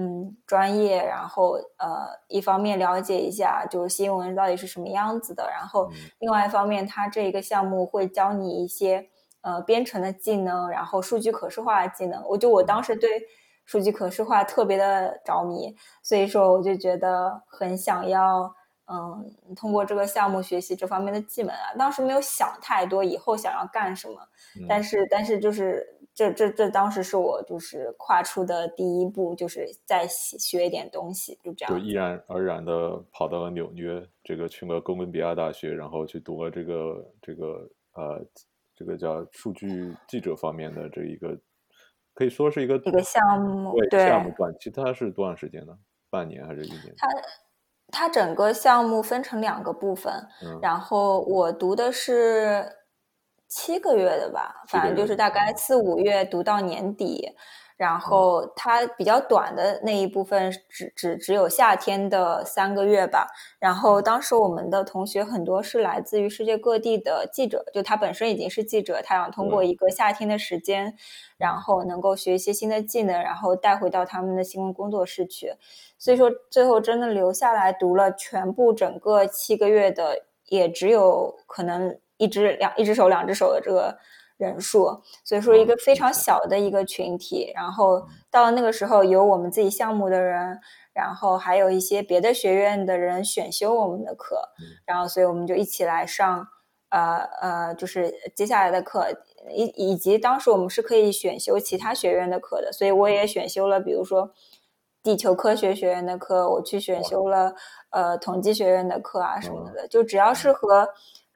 [0.00, 9.08] 嗯，专业，然后呃，一方面了解一下就是新闻到底是什么样子的，然后另外一方面，它这一个项目会教你一些
[9.40, 12.22] 呃编程的技能，然后数据可视化的技能。
[12.28, 13.10] 我就我当时对
[13.64, 18.54] 数据可视化特别的着迷，所以说我就觉得很想要
[18.86, 21.74] 嗯通过这个项目学习这方面的技能啊。
[21.76, 24.20] 当时没有想太多以后想要干什么，
[24.68, 25.97] 但是但是就是。
[26.18, 31.72] 这这这当时是我就是跨出的第一步，就是再学一点东西，就这样。
[31.72, 38.20] 就毅然而然的跑到了纽约，这个去了哥伦比亚大学，然后去读了这个这个呃
[38.74, 41.38] 这个叫数据记者方面的这一个，
[42.14, 45.78] 可以说是一个一个项目，对项目短期，它是多长时间呢？
[46.10, 46.92] 半年还是一年？
[46.96, 47.08] 它
[47.92, 50.12] 它整个项目分成两个部分，
[50.60, 52.77] 然后我读的是。
[53.48, 57.32] 七个月的吧，反正就是大概四五月读到年底，
[57.76, 63.26] 然后它比较短的那一部分只只只有夏天的三个月吧。
[63.58, 70.94] 然后当时我们的同学很多是来自于世界各地的记者，就他本身已经是记者，他想通过一个夏天的时间，
[71.38, 75.54] 然后能够学一些新的技能，然后带回到他们的新闻工作室去。
[75.96, 81.98] 所以说最后真的留下来读了全部整个七个月的，也只有可能。
[82.18, 83.96] 一只两一只手两只手的这个
[84.36, 87.50] 人数，所以说一个非常小的一个群体。
[87.54, 90.60] 然后到了那个时候，有我们自己项目的人，
[90.92, 94.50] 然后还有一些别的学院的人选修我们的课，
[94.84, 96.46] 然后所以我们就一起来上，
[96.90, 99.06] 呃呃，就是接下来的课，
[99.50, 104.32] 以以及当时我们是可以选修其他学院的课的，所以我也选修了，比如说
[105.02, 107.54] 地球科学学院的课，我去选修了
[107.90, 110.88] 呃统计学院的课啊什么的，就只要是和。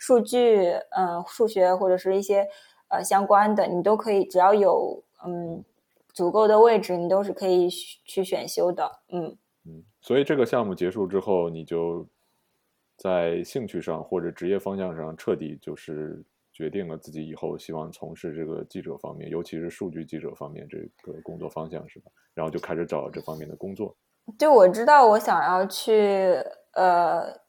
[0.04, 2.48] 数据，嗯，数学或者是一些
[2.88, 5.64] 呃相关的，你都可以，只要有嗯
[6.12, 9.84] 足够的位置，你都是可以去选修的，嗯嗯。
[10.00, 12.04] 所以这个项目结束之后，你就
[12.96, 16.20] 在兴趣上或者职业方向上彻底就是
[16.52, 22.10] 决定了自己以后希望从事这个记者方面，尤其是数据记者方面这个工作方向，是吧？
[22.34, 23.94] 然后就开始找这方面的工作。
[24.36, 27.40] 就我知道，我想要去呃。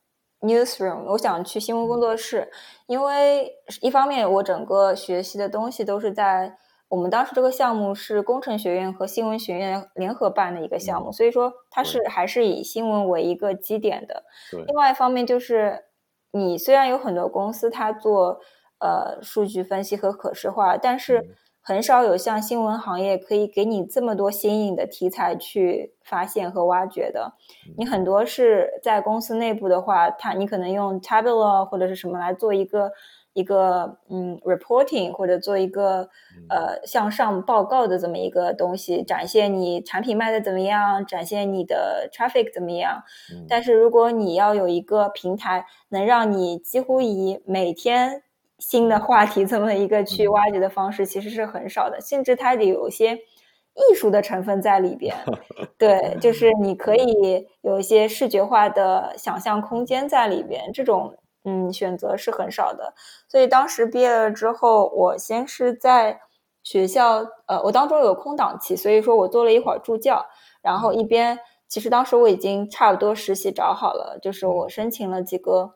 [0.43, 2.51] Newsroom，我想去新闻工作室，
[2.85, 3.51] 因为
[3.81, 6.55] 一方面我整个学习的东西都是在
[6.89, 14.23] 我们当时这个项目是工程学院和新闻学院联合办的一个项目，所以说它是还是以新闻为一个基点的。
[14.67, 15.85] 另外一方面就是，
[16.31, 18.41] 你虽然有很多公司它做
[18.79, 21.35] 呃数据分析和可视化，但是。
[21.63, 27.33] 很少有像新闻行业可以给你这么多新颖的题材去发现和挖掘的。
[27.77, 32.91] 你很多是在公司内部的话，它你可能用 Tableau 或者是什么来做一个
[33.31, 36.09] 一个嗯 reporting，或者做一个
[36.49, 43.01] 呃向上报告的这么一个东西，展现你产品卖的怎么样，展现你的 traffic 怎么样。
[43.47, 48.21] 但是如果你要有一个平台，能让你几乎以每天
[48.65, 55.13] 新的话题这么一个去挖掘的方式，其实是很少的，甚至它得有些艺术的成分在里边。
[55.77, 62.93] 对，就是你可以有一些视觉化的想象空间在里边，这种嗯选择是很少的。
[63.27, 66.21] 所以当时毕业了之后，我先是在
[66.63, 70.25] 学校，呃，我当中有空档期，所以说我做了一会儿助教，
[70.61, 75.73] 然后一边其实当时我已经差不多实习找好了，就是我申请了几个。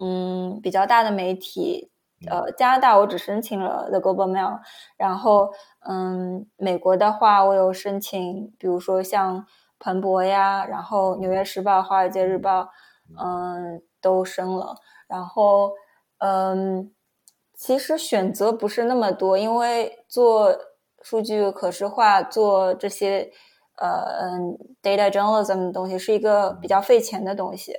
[0.00, 1.90] 嗯，比较大的媒体，
[2.28, 4.58] 呃，加拿大我只申请了 The Global Mail，
[4.96, 5.52] 然后，
[5.88, 9.46] 嗯，美国的话我有申请，比如说像
[9.78, 12.68] 彭博呀，然后纽约时报、华尔街日报，
[13.18, 14.76] 嗯，都申了。
[15.06, 15.72] 然后，
[16.18, 16.92] 嗯，
[17.54, 20.56] 其实选择不是那么多，因为做
[21.02, 23.30] 数据可视化、做这些，
[23.76, 27.74] 呃，嗯，data journalism 的东西是一个比较费钱的东西。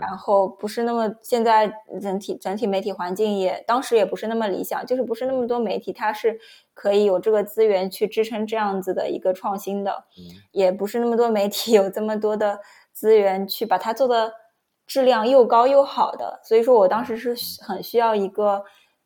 [0.00, 6.38] 然后不是那么，现在整体整体媒体环境也当时也不是那么理想，就是不是那么多媒体，它是
[6.74, 10.04] 可以有这个资源去支撑这样子的一个创新的，
[10.52, 12.60] 也不是那么多媒体有这么多的
[12.92, 14.34] 资源去把它做的
[14.86, 18.64] 质量又高又好的，所以说我当时是很需要一个，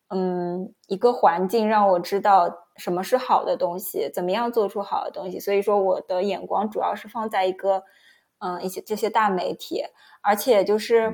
[0.08, 7.84] 嗯，一个环境让我知道什么是好的东西，怎么样做出好的东西，所以说我的眼光主要是放在一个，
[8.38, 9.84] 嗯，一些这些大媒体。
[10.24, 11.12] 而且就是，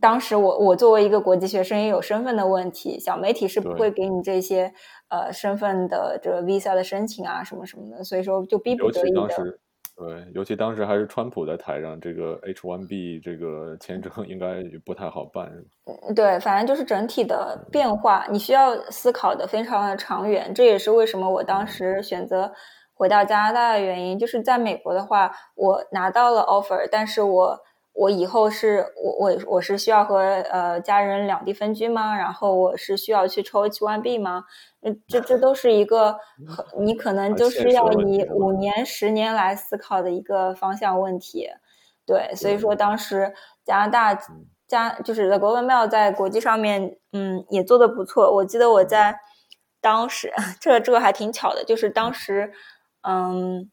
[0.00, 4.72] 当时我我作为一个国际学生也有身份的问题，小媒体是不会给你这些
[5.08, 9.58] 呃身份的这个 visa 的申请啊什么什么的，所以说就逼不得已的。
[9.96, 15.50] 对，尤其当时还是川普在台上，这个 H1B 这个签证应该也不太好办。
[15.86, 20.54] 嗯，对，反正就是整体的变化，你需要思考的非常的长远。
[20.54, 22.52] 这也是为什么我当时选择
[22.94, 24.16] 回到加拿大的原因。
[24.16, 27.58] 就是在美国的话，我拿到了 offer，但是我。
[27.98, 30.18] 我以后是我我我是需要和
[30.52, 32.14] 呃家人两地分居吗？
[32.16, 34.44] 然后我是需要去抽 H1B 吗？
[34.82, 36.16] 嗯，这这都是一个
[36.78, 41.48] 你可能就是要以五年十年来思考的一个方向问题。
[42.06, 43.34] 对，所以说当时
[43.64, 44.16] 加拿大
[44.68, 48.32] 加就是 The Global Mail 在国际上面嗯也做的不错。
[48.32, 49.18] 我记得我在
[49.80, 52.52] 当时 这个这个还挺巧的，就是当时
[53.02, 53.70] 嗯。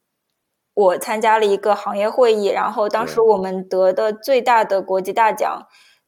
[0.75, 5.65] 我参加了一个行业会议，然后当时我们得的最大的国际大奖，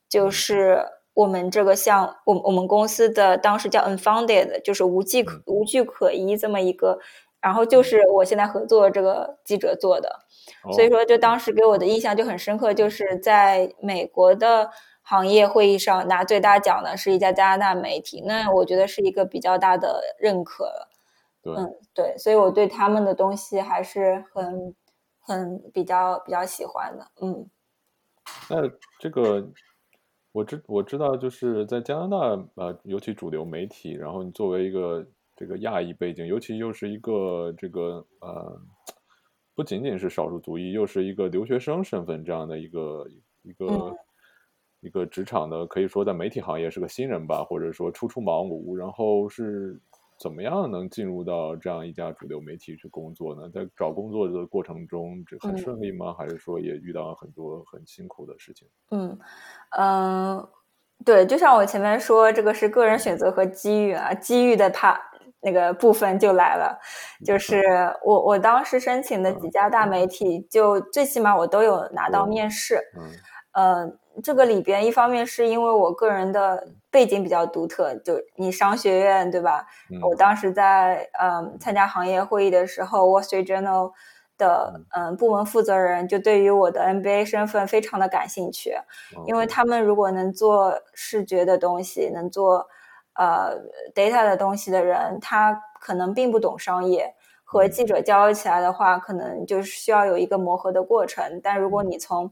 [0.09, 6.99] 就是我们这个项，我我们公司的当时叫 unfounded，就是无迹可无据可依这么一个，
[7.39, 10.09] 然后就是我现在合作这个记者做的，
[10.73, 14.69] 所以说就当时给我的印象就很深刻，就是在美国的
[15.01, 20.86] 行业会议上拿最大奖的是一家加拿大媒体，那我觉得是一个比较大的认可。
[21.55, 24.75] 嗯，对，所以我对他们的东西还是很
[25.19, 27.07] 很比较比较喜欢的。
[27.21, 27.49] 嗯，
[28.49, 29.47] 那这个
[30.31, 32.17] 我知我知道，就是在加拿大
[32.55, 35.05] 呃，尤其主流媒体，然后你作为一个
[35.35, 38.59] 这个亚裔背景，尤其又是一个这个呃，
[39.55, 43.07] 不仅仅是少数族裔，又是一个留学生身份这样的一个
[43.43, 43.97] 一个
[44.81, 49.79] 一个职场的，可以说在媒体行业是个新人吧，或者说初出茅庐，然后是。
[50.17, 53.49] 怎么样能进入到这样一家主流媒体去工作呢？
[53.53, 56.13] 在找工作的过程中，这很顺利吗？
[56.17, 58.67] 还是说也遇到很多很辛苦的事情？
[58.89, 59.19] 嗯
[59.77, 60.47] 嗯，
[61.05, 64.99] 对，就像我前面说，这个是个人选择和机遇啊，机遇的它
[65.41, 66.79] 那个部分就来了。
[67.23, 67.61] 就是
[68.03, 72.81] 我我当时申请的几家大媒体，就最起码我都有拿到面试。
[72.97, 73.11] 嗯，
[73.51, 76.67] 呃，这个里边一方面是因为我个人的。
[76.89, 79.67] 背景比较独特，就你商学院对吧？
[80.01, 83.91] 我当时在嗯参加行业会议的时候，Wall Street Journal
[84.35, 88.73] 的嗯部门负责人就对于我的 MBA 身份非常的感兴趣，
[89.27, 92.65] 因为他们如果能做视觉的东西，能做
[93.13, 93.53] 呃
[93.93, 101.39] data 的东西的人，他可能并不懂商业，和记者交流起来的话，可能就是需要有一个磨合的过程。
[101.43, 102.31] 但如果你从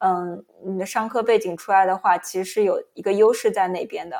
[0.00, 4.16] 嗯，你的商科背景出来的话，其实是有一个优势在那边的。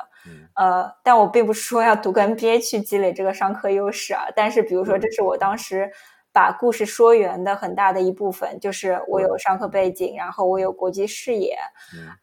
[0.55, 4.25] 呃，但我并不是说要读个 MBA 去积累这个商科优势啊。
[4.35, 5.91] 但是，比如说，这是我当时。
[6.33, 11.57] 把故事说圆的很大的一部分，就是我有上课背景，然后我有国际视野，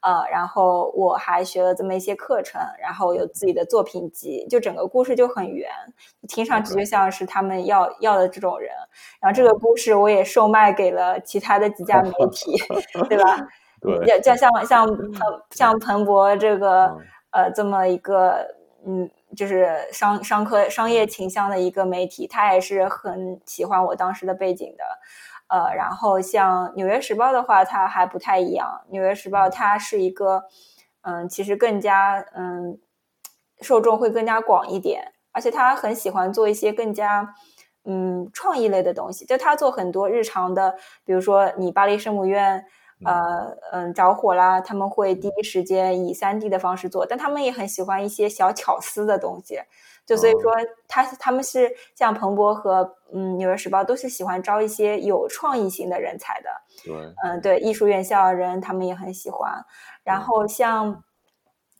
[0.01, 5.71] 呃，然后我还学了这么一些课程，然后有自己的作品集，就整个故事就很圆，
[6.27, 8.71] 听上去就像是他们要要的这种人。
[9.21, 12.57] 然后这个故事我也售卖给了其他的几家媒体，
[13.09, 13.47] 对吧？
[13.81, 16.97] 对，像像像彭像彭博这个
[17.31, 18.55] 呃这么一个
[18.87, 19.11] 嗯。
[19.37, 24.85] 就是商商科商业倾向的一个媒体，他也是很喜欢我当时的背景的，
[25.49, 30.45] 呃，然后像《纽约时报》的话，它还不太一样，《纽约时报》它是一个，
[31.03, 32.79] 嗯，其实更加嗯
[33.61, 37.35] 受众会更加广一点，而且他很喜欢做一些更加
[37.85, 39.25] 嗯创意类的东西。
[39.25, 42.65] 就他做很多日常的，比如说你巴黎圣母院。
[43.05, 44.61] 呃嗯，着火啦！
[44.61, 49.61] 他们会第一时间以三 D 的方式做，但他们也很喜欢一些小巧思的东西。
[50.05, 50.53] 就所以说，
[50.89, 56.49] 他他们是像彭博和嗯纽约时报都是喜欢招一些有创意型的人才的。
[56.85, 59.65] 对，嗯，对，艺术院校的人他们也很喜欢。
[60.03, 61.05] 然后像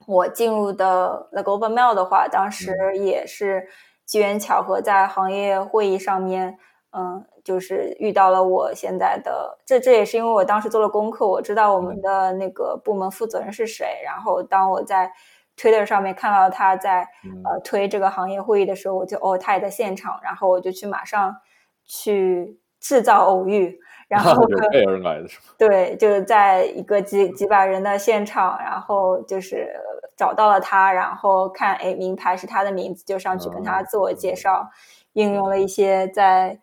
[0.07, 3.67] 我进入的 The Global Mail 的话，当时也是
[4.05, 6.59] 机缘巧合，在行业会议上面。
[6.91, 14.01] 嗯，就是遇到了我现在的这，这也是因为我当时做了功课，我知道我们的那个部门负责人是谁。
[14.03, 15.13] 然后当我在
[15.55, 17.07] Twitter 上面看到他在
[17.45, 21.37] 呃推这个行业会议的时候，我就哦他也在现场，然后我就去马上
[21.85, 23.79] 去制造偶遇，
[24.09, 25.55] 然后 被人来的是吗？
[25.59, 29.69] 对，就是在一个几几百人的现场，然后就是
[30.17, 34.71] 找到了他，然后看哎名牌是他的名字，就上去跟他自我介绍，
[35.13, 36.59] 应用了一些在。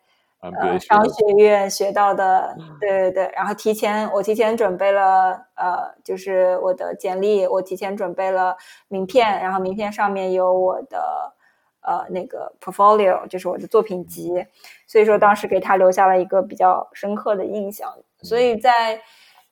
[0.60, 8.56] 呃，商学院学到的，对对对，然后提前我提前准备了，呃，就是我的简历，我提前准备了
[8.88, 11.32] 名片，然后名片上面有我的
[11.80, 14.46] 呃那个 portfolio，就是我的作品集，
[14.86, 17.92] 所以说当时给他留下了一个比较深刻的印象。
[18.22, 19.00] 所以在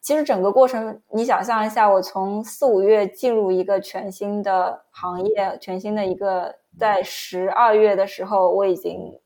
[0.00, 9.18] 其实整个过程，你想象一下，我从四五月进入一个全新的行业，全新的一个，在十二月的时候，我已经。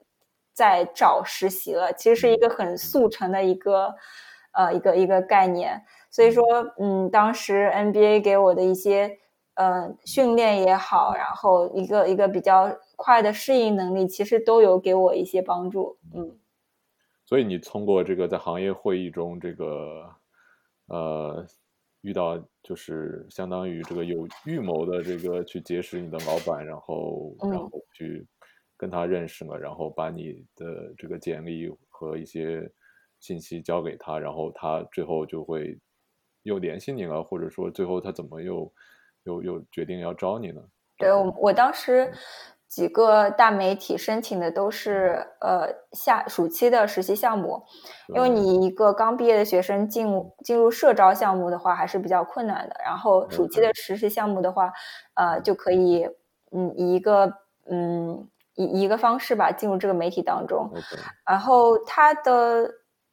[0.58, 3.94] 在找实习了，其实是一个很速成的一个，
[4.50, 5.84] 呃，一个一个概念。
[6.10, 6.44] 所以说，
[6.80, 9.20] 嗯，当时 NBA 给我的一些，
[9.54, 15.96] 呃，训练也好，然后一个一个比较快的适应能力，其实都有给我一些帮助。
[16.12, 16.36] 嗯。
[17.24, 20.10] 所以你通过这个在行业会议中，这个，
[20.86, 21.46] 呃，
[22.00, 28.26] 遇到就是相当于这个有预谋的这个去结识你的老板，然后然后去。
[28.78, 32.70] 跟他认识了，然后把你的这个简历和一些
[33.18, 35.76] 信息交给他，然后他最后就会
[36.44, 38.72] 又联系你了，或者说最后他怎么又
[39.24, 40.62] 又又决定要招你呢？
[40.96, 42.12] 对我，我当时
[42.68, 47.60] 几个大媒体申请的都是呃夏暑期的实习项目，
[48.14, 50.06] 因为你一个刚毕业的学生进
[50.44, 54.72] 进入社招项目的话还是比较困难的，然后暑期的实习项目的话，
[55.14, 56.08] 呃就可以
[56.52, 57.32] 嗯以一个
[57.68, 58.28] 嗯。
[58.58, 60.68] 一一个方式吧，进入这个媒体当中。
[61.24, 62.68] 然后他的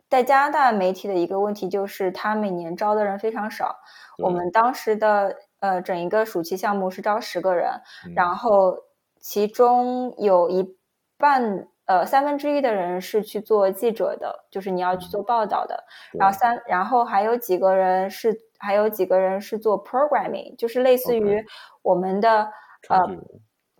[0.09, 3.75] 在加拿大媒体的一个问题就是，他每年招的人非常少。
[4.17, 7.69] 我们当时的呃整一个暑期项目是招十个人，
[8.15, 8.75] 然后
[9.19, 10.75] 其中有一
[11.17, 15.83] 半呃三分之一的人是去做记者的，就是你要去做报道的。
[16.17, 21.45] 然后三然后还有几个人是还有几个人是做 programming，就是类似于
[21.83, 22.49] 我们的
[22.89, 22.99] 呃。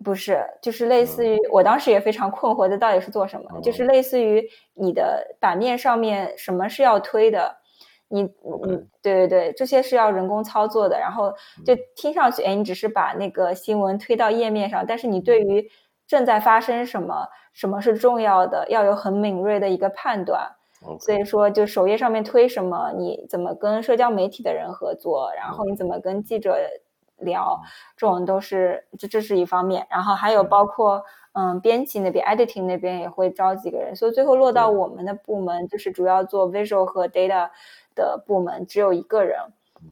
[0.06, 3.60] 不是，就是类似于我当时也非常困惑，这到底是做什么？
[3.60, 7.56] 就是类似于你的版面上面什么是要推的，
[8.06, 10.96] 你嗯，对对对，这些是要人工操作的。
[10.96, 11.32] 然后
[11.64, 15.68] 就听上去，哎，你只是把那个新闻推到页面上，但是你对于
[16.06, 20.48] 正在发生什么，什么是重要的，要有很敏锐的一个判断。
[21.00, 26.56] 所以说，就首页上面推什么，你怎么跟社交媒体的人合作，然后你怎么跟记者。
[27.18, 27.60] 聊
[27.96, 37.50] 这种都是这这是一方面，然后还有包括嗯编辑那边 editing 那边也会招几个人，所以最后落到我们的部门就是主要做 visual 和 data
[37.94, 39.38] 的部门只有一个人，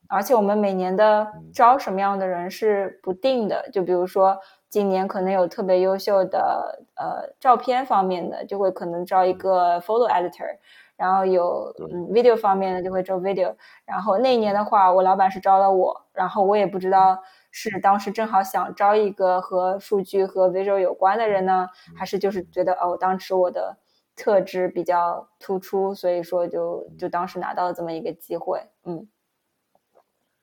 [0.08, 10.58] 而且我们每年的招什么样的人是不定的，就比如说今年可能有特别优秀的呃照片方面的，就会可能招一个 photo editor。
[10.96, 13.52] 然后有嗯 video 方面的就会招 video，
[13.84, 23.76] 然后那一年的话，我老板是招了我，然后我也不知道是当时正好想招一个和数据和 visual 有关的人呢，还是就是觉得哦，当时我的
[24.16, 29.06] 特质比较突出，所以说就就当时拿到了这么一个机会，嗯。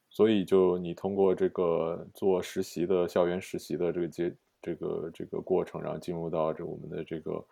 [0.10, 7.44] 所以就你通过这个做实习的校园实习的这个阶这个这个过程，然后进入到这我们的这个。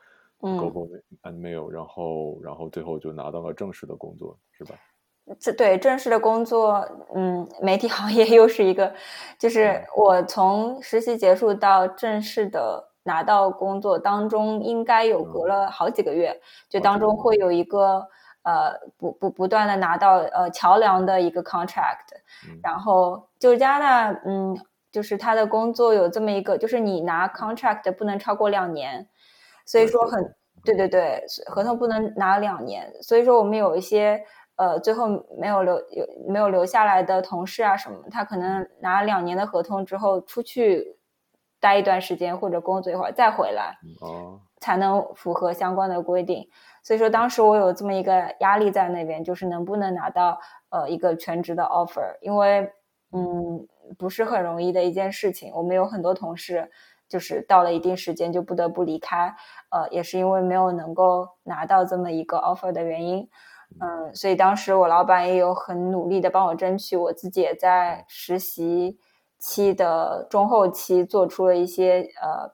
[0.42, 0.88] Global
[1.24, 4.74] and Mail，然后，然后最后就拿到了正式的工作，是吧？
[5.40, 8.94] 这对正式的工作，嗯，媒体行业又是一个，
[9.38, 18.08] 就是我从实习结束到正式的拿到工作当中，应该有隔了好几个月，就当中会有一个
[18.44, 22.08] 呃，不不不断的拿到呃桥梁的一个 contract，
[22.64, 24.58] 然后就加拿大，嗯，
[24.92, 29.08] 就是他的工作有这么一个，就是你拿 contract 不能超过两年。
[29.66, 32.92] 所以说很对对对，合同不能拿两年。
[33.04, 34.20] 所以说我们有一些
[34.60, 35.08] 呃，最后
[35.38, 40.98] 没有留有没有留下来的同事啊什么，他可能拿两年的合同之后出去
[41.62, 46.46] 待一段时间或者工作一会儿再回来，哦，才能符合相关的规定。
[46.84, 50.38] 所以说当时我有这么一个压力在那边，就是能不能拿到
[50.72, 52.70] 呃一个全职的 offer，因为
[53.14, 53.66] 嗯
[53.98, 55.54] 不是很容易的一件事情。
[55.56, 56.70] 我们有很多同事
[57.08, 59.34] 就是到了一定时间就不得不离开，
[59.70, 63.30] 呃也是因为没有能够拿到这么一个 offer 的原因。
[63.80, 68.98] 嗯，所以当时我老板也有很努力的帮我争取，我自己也在实习
[69.38, 72.52] 期的中后期做出了一些呃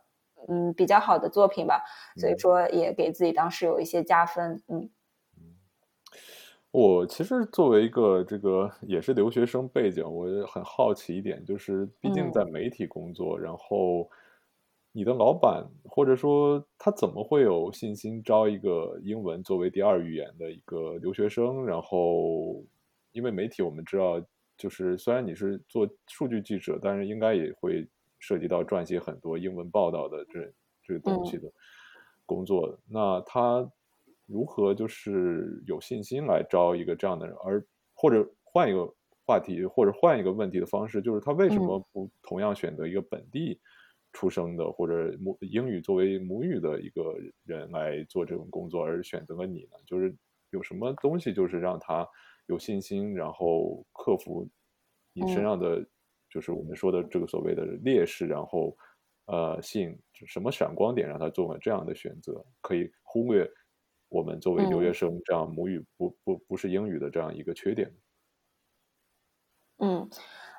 [0.48, 1.84] 嗯比较好的作品吧，
[2.18, 4.62] 所以说也给自己当时有一些加分。
[4.68, 4.90] 嗯，
[6.72, 14.10] 我其实作为一个这个也是留学生背景，我很好奇一点，就是毕竟在媒体工作，然后。
[14.96, 21.66] 你的老板，或者说他怎么会有信心招一个英文作为第二语言的一个留学生？
[21.66, 22.64] 然后，
[23.12, 24.26] 因为媒体我们知道，
[24.58, 27.86] 就是虽然你是做数据记者，但是应该也会
[28.20, 31.52] 涉及到撰写很多英文报道的这这个东西的
[32.26, 32.80] 工作。
[32.88, 33.70] 那他
[34.26, 37.36] 如何就是有信心来招一个这样的人？
[37.44, 37.62] 而
[37.94, 38.90] 或者换一个
[39.26, 43.60] 话题，或者换一个问题的方式，就是他为什么不同样选择一个本地？
[44.16, 47.14] 出生的或者母英语作为母语的一个
[47.44, 49.78] 人来做这种工作，而选择了你呢？
[49.86, 50.16] 就是
[50.52, 52.08] 有什么东西，就是让他
[52.48, 54.50] 有信心，然后克服
[55.14, 55.86] 你身上的，
[56.30, 58.76] 就是我们说的这个所谓的劣势，然后
[59.26, 63.46] 呃，吸引什么闪光点，让他做了这样的选择，可以忽略
[64.10, 67.92] 我们作为留学生这样母语不不不是英语的这样一个缺点。
[69.80, 70.10] 嗯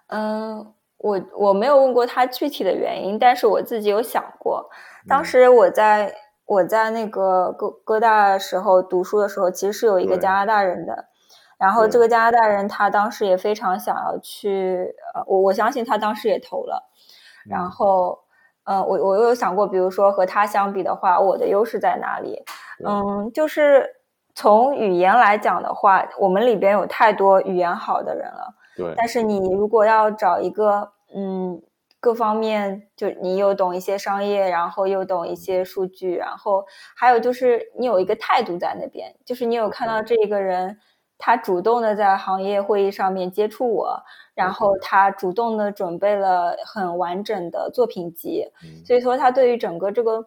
[0.09, 0.76] 嗯。
[0.99, 4.71] 我我没有问过他具体的原因，但是我自己有想过。
[5.09, 6.15] 当时我在
[6.47, 11.07] 我在那个哥哥大时候读书的时候，其实是有一个加拿大人的，
[11.59, 16.91] 然后这个加拿大人他当时也非常想要去，呃，我我相信他当时也投了。
[17.49, 18.19] 然后，
[18.65, 22.43] 呃，我我有想过，比如说和他相比的话，我的优势在哪里？
[22.85, 23.89] 嗯，就是
[24.35, 28.55] 从语言来讲的话，我们里边有太多语言好的人了。
[28.77, 31.63] 对，但是你如果要找一个，嗯，
[31.99, 36.65] 各方面就你又懂一些商业，然后又懂一些数据，然后
[36.95, 40.79] 还有就是你有一个态度在那边，就是你有看到这一个人，
[41.19, 43.99] 他主动的在行业会议上面接触我，
[44.35, 48.45] 然后他主动的准备了很完整的作品集，
[48.87, 50.27] 所以说他对于整个这个，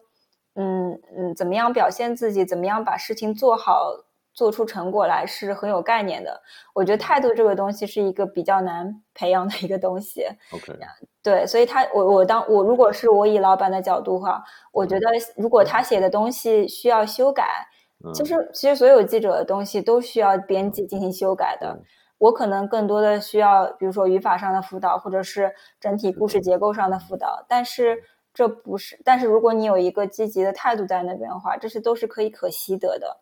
[0.56, 4.04] 嗯嗯，怎么样表现自己，怎么样把事情做好。
[4.32, 6.40] 做出成果来是很有概念的。
[6.72, 10.24] 我觉得态度这个东西是一个比较难培养的一个东西。
[10.52, 10.78] OK，
[11.22, 15.06] 对，所以他我我当我如果是我以老板的角度哈，我觉得
[15.36, 17.66] 如果他写的东西需要修改，
[18.14, 21.78] 其实其实所有记者的东西都需要编辑进行修改的。
[22.16, 27.44] 我可能更多的需要，比如说语法上的辅导，或者是整体故事结构上的辅导。
[27.48, 28.02] 但是
[28.34, 33.20] 这不是，但是如果你有一个积极的态度在那边的话，这些都是可以可习得的。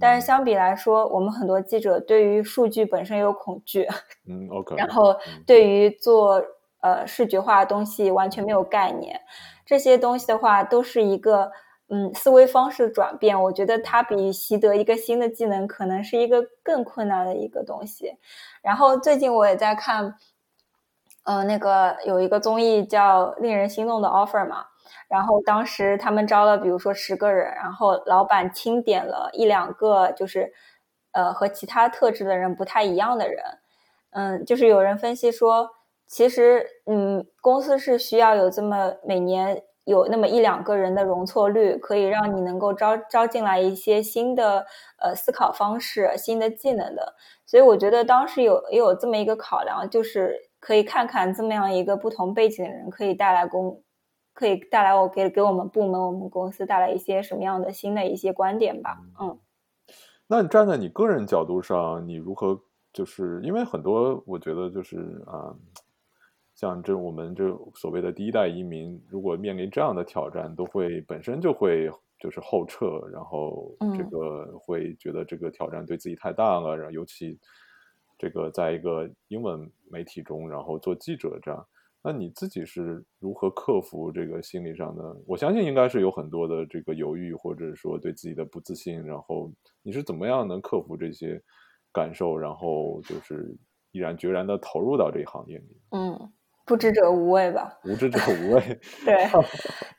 [0.00, 3.86] 但是相比来说，我们很多记者对于数据本身有恐惧，
[4.28, 6.42] 嗯，OK，然后对于做
[6.80, 9.20] 呃视觉化的东西完全没有概念，
[9.66, 11.50] 这些东西的话都是一个
[11.88, 13.42] 嗯思维方式的转变。
[13.42, 18.16] 我觉得它比习得一个新的技能可能是一个更困难的一个东西。
[18.62, 20.14] 然后最近我也在看，
[21.24, 24.66] 呃，那个有一个综艺叫《令人心动的 offer》嘛。
[25.08, 30.52] 然后当时他们招了，比如说十个人，然后老板清点了一两个，就是，
[31.12, 33.42] 呃，和其他特质的人不太一样的人。
[34.10, 35.70] 嗯，就是有人分析说，
[36.06, 44.66] 其实，嗯，公司是需要有这么每年有那么一两个人的容错率，可以让你能够招招进来一些新的
[44.98, 47.14] 呃思考方式、新的技能的。
[47.46, 53.82] 所以我觉得当时有也有这么一个考量，就是可以看看这么样一个不同背景的人可以带来公。
[54.38, 59.02] 可以带来我给给我们部门、我们公司带来一些什么样的新的一些观点吧？
[59.20, 59.36] 嗯，
[60.28, 62.62] 那你站在你个人角度上，你如何
[62.92, 65.52] 就是因为很多，我觉得就是啊，
[66.54, 77.36] 像这我们这所谓的第一代移民，如果面临这样的挑战，都会本身就会就是后撤，然后这个会觉得这个挑战对自己太大了，然后尤其
[78.16, 81.66] 这个在一个英文媒体中，然后做记者这样。
[82.00, 85.02] 那你自己是如何克服这个心理上的？
[85.26, 89.04] 我相信应该是有很多的这个犹豫，或者说对自己的不自信。
[89.04, 91.42] 然后你是怎么样能克服这些
[91.92, 93.54] 感受，然后就是
[93.90, 95.76] 毅然决然的投入到这一行业里？
[95.90, 96.32] 嗯，
[96.64, 97.76] 不知者无畏吧。
[97.84, 98.60] 无知者无畏。
[99.04, 99.28] 对，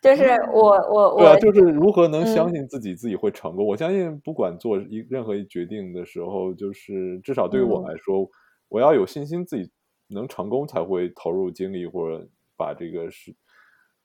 [0.01, 1.17] 就是 我我我。
[1.19, 3.67] 对啊，就是如何能相信自己自己会成功？
[3.67, 8.25] 我相信不管做一任何一决定的时候，就是至少对于我来说，
[8.69, 9.69] 我要有信心自己。
[10.09, 13.33] 能成功才会投入精力或者把这个是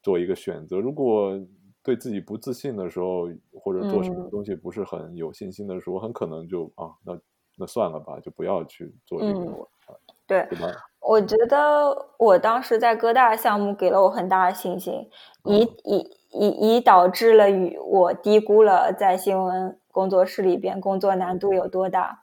[0.02, 0.78] 做一个选择。
[0.78, 1.38] 如果
[1.82, 3.28] 对自己不自信的时候，
[3.60, 7.18] 或者做什么嗯东西不是很有信心的时候，很可能就啊，那
[7.58, 9.66] 那算了吧，就不要去做这个，嗯
[10.26, 10.58] 对，对？
[11.00, 14.94] 我觉得我当时在哥大项目给了我很大的信心，
[15.44, 22.22] 以嗯以以以导致了与我低估了在新闻工作室里边工作难度有多大。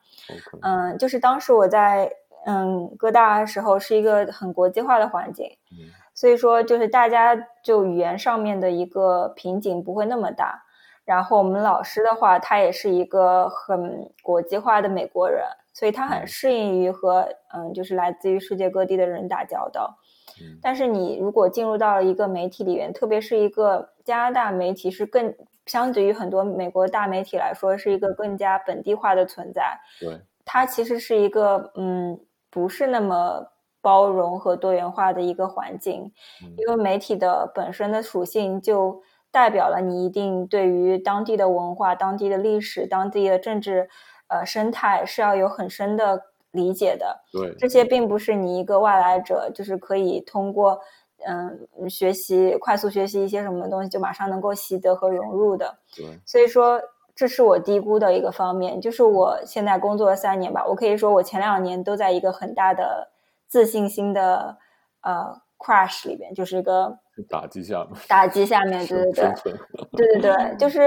[0.62, 2.12] 嗯，就是当时我在
[2.46, 10.64] 嗯哥大的时候是一个很国际化的环境，嗯所以说就是大家就语言上面的一个瓶颈不会那么大。
[11.04, 19.98] 然后我们老师的话，他也是一个很国际化的美国人，所以他很嗯适应于和嗯就是来自于世界各地的人打交道。
[20.40, 25.34] 嗯但是你如果进入到了一个媒体里面，特别是一个加拿大媒体，是更
[25.66, 29.80] 相对于很多美国大媒体来说，是一个更加本地化的存在。
[30.00, 32.20] 对，它其实是一个嗯，
[32.52, 33.48] 不是那么
[33.82, 36.12] 包容和多元化的一个环境，
[36.44, 43.90] 嗯因为媒体的本身的属性就代表了你一定对于当地的文化、当地的历史、当地的政治
[44.28, 46.22] 呃生态是要有很深的
[46.52, 47.24] 理解的。
[47.32, 50.80] 对，这些并不是你一个外来者就是可以通过
[51.26, 55.78] 嗯学习快速学习一些什么东西就马上能够习得和融入的。
[55.96, 56.80] 对，所以说，
[57.22, 58.82] 这是我低估的一个方面。
[58.82, 63.12] 就是我现在工作了三年吧，我可以说我前两年都在一个很大的
[63.48, 64.58] 自信心的
[65.02, 66.98] 呃 crash 里边，就是一个
[67.30, 69.54] 打击下面，打击下面，对对对
[69.92, 70.80] 对对对，就是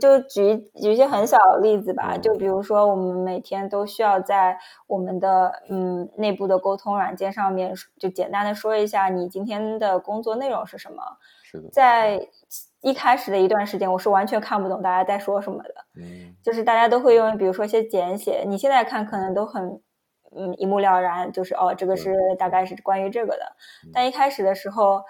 [0.00, 11.02] 就举举一些很小的例子吧，嗯就比如说我们每天都需要在我们的嗯内部的沟通软件上面，就简单的说一下你今天的工作内容是什么。
[11.50, 12.20] 是的，在
[12.82, 16.34] 一开始的一段时间，我是完全看不懂大家在说什么的，嗯。
[16.42, 19.80] 就是大家都会用，比如说一些简写，你现在看可能都很，
[20.36, 23.44] 嗯，一目了然，就是哦，这个是大概是关于这个的。
[23.86, 25.02] 嗯但一开始的时候，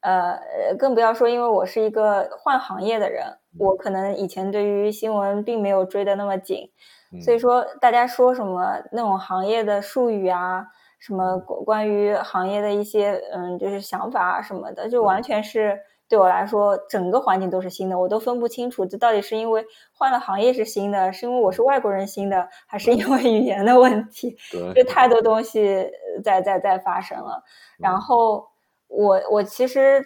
[0.00, 0.38] 呃，
[0.78, 3.24] 更不要说，因为我是一个换行业的人，
[3.58, 6.70] 我可能以前对于新闻并没有追得那么紧，
[7.12, 7.20] 嗯。
[7.22, 10.66] 所以说大家说什么那种行业的术语啊，
[10.98, 15.78] 什么关关于行业的一些嗯，就是想法啊什么的，就完全是
[16.08, 24.36] 对我来说，整个环境都是新的，我都分不清楚这到底是因为换了行业是新的，是因为我是外国人新的，还是因为语言的问题？
[24.50, 27.42] 对，就太多东西呃在在在发生了。
[27.78, 28.48] 然嗯后
[28.88, 30.02] 我我其实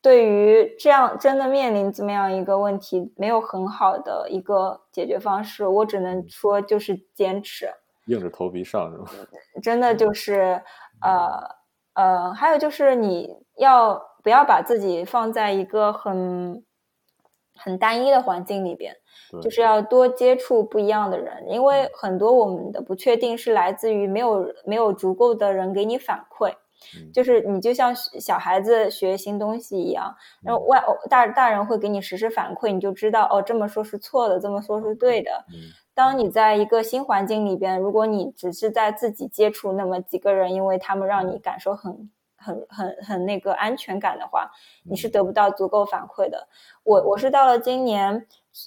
[0.00, 7.68] 对于这样真的面临这么样一个问题，没有很好的一个解决方式，我只能说就是坚持。
[8.06, 9.06] 硬着头皮上是吗？
[9.62, 10.60] 真的就是，
[11.02, 11.40] 呃
[11.94, 16.64] 呃，还有就是你要不要把自己放在一个很
[17.56, 18.94] 很单一的环境里边，
[19.42, 26.54] 就是要多接触不一样的人，因为很多我们的不确定是来自于没有没有足够的人给你反馈。
[26.94, 27.10] 嗯。
[27.12, 30.66] 就是你就像小孩子学新东西一样，然后嗯。
[30.66, 35.30] 外大大人会给你实时反馈，你就知道哦，这么说是错的，这么说是对的。
[35.48, 35.72] 嗯。
[35.94, 44.50] 当你在一个新环境里边，如果你只是在自己接触那么几个人，因为他们让你感受很很很很那个安全感的话，
[44.84, 45.12] 你是嗯。
[45.12, 46.48] 得不到足够反馈的。
[46.84, 48.26] 我我是到了今年，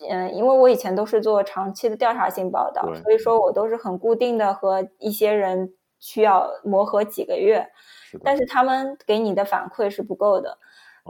[0.09, 7.69] 嗯，因为我以前都是做长期的调查性报道，所以说我都是很固定的和一些人需要磨合几个月，
[8.03, 10.57] 是，但是他们给你的反馈是不够的。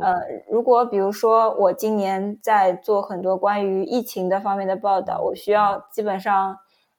[0.02, 0.16] 呃，
[0.50, 6.58] 如果比如说我今年在做很多关于疫情的方面的报道，我需要基本上，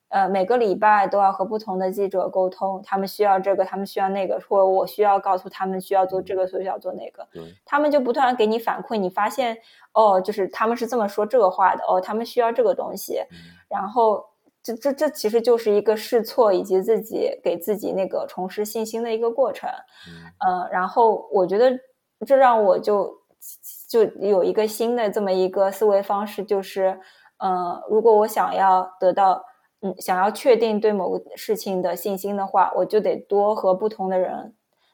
[0.09, 7.27] 呃，每个礼拜都要和不同的记者沟通，他们需要这个，他们需要那个，或者我需要告诉他们需要做这个，所以要做那个，
[7.65, 9.57] 他们就不断给你反馈，你发现
[9.93, 13.37] 哦，就是他们是这么说这个话的，哦，他们需要这个东西，嗯。
[13.67, 14.23] 然后
[14.63, 19.69] 这这这其实就是一个试错以及自己给自己那个重拾信心的一个过程。
[20.07, 21.71] 嗯呃，然后我觉得
[22.25, 23.11] 这让我就
[23.89, 26.99] 就有一个新的这么一个思维方式，就是，
[27.37, 29.43] 呃，如果我想要得到，
[29.81, 34.53] 嗯，想要确定对某个事情的信心的话，我就得多和不同的人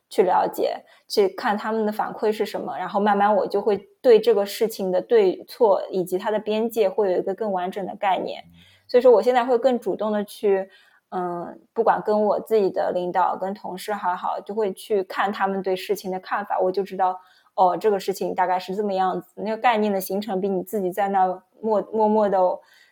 [0.10, 8.42] 去了解，去看他们的反馈是什么，然后慢慢我就会对这个事情的对错以及它的边界会有一个更完整的概念。
[8.88, 10.70] 所以说，我现在会更主动的去，
[11.10, 17.20] 嗯，不管跟我自己的领导、跟同事还好，就会去看他们对事情的看法，我就知道，
[17.56, 19.42] 哦，这个事情大概是这么样子。
[19.42, 21.28] 那个概念的形成，比你自己在那
[21.62, 22.40] 默默默的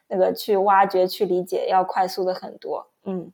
[0.07, 2.85] 那个去挖掘、去理解要快速的很多。
[3.05, 3.31] 嗯，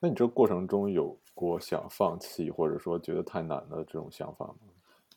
[0.00, 4.54] 那你这过程中有过想放弃或者说觉得太难的这种想法吗？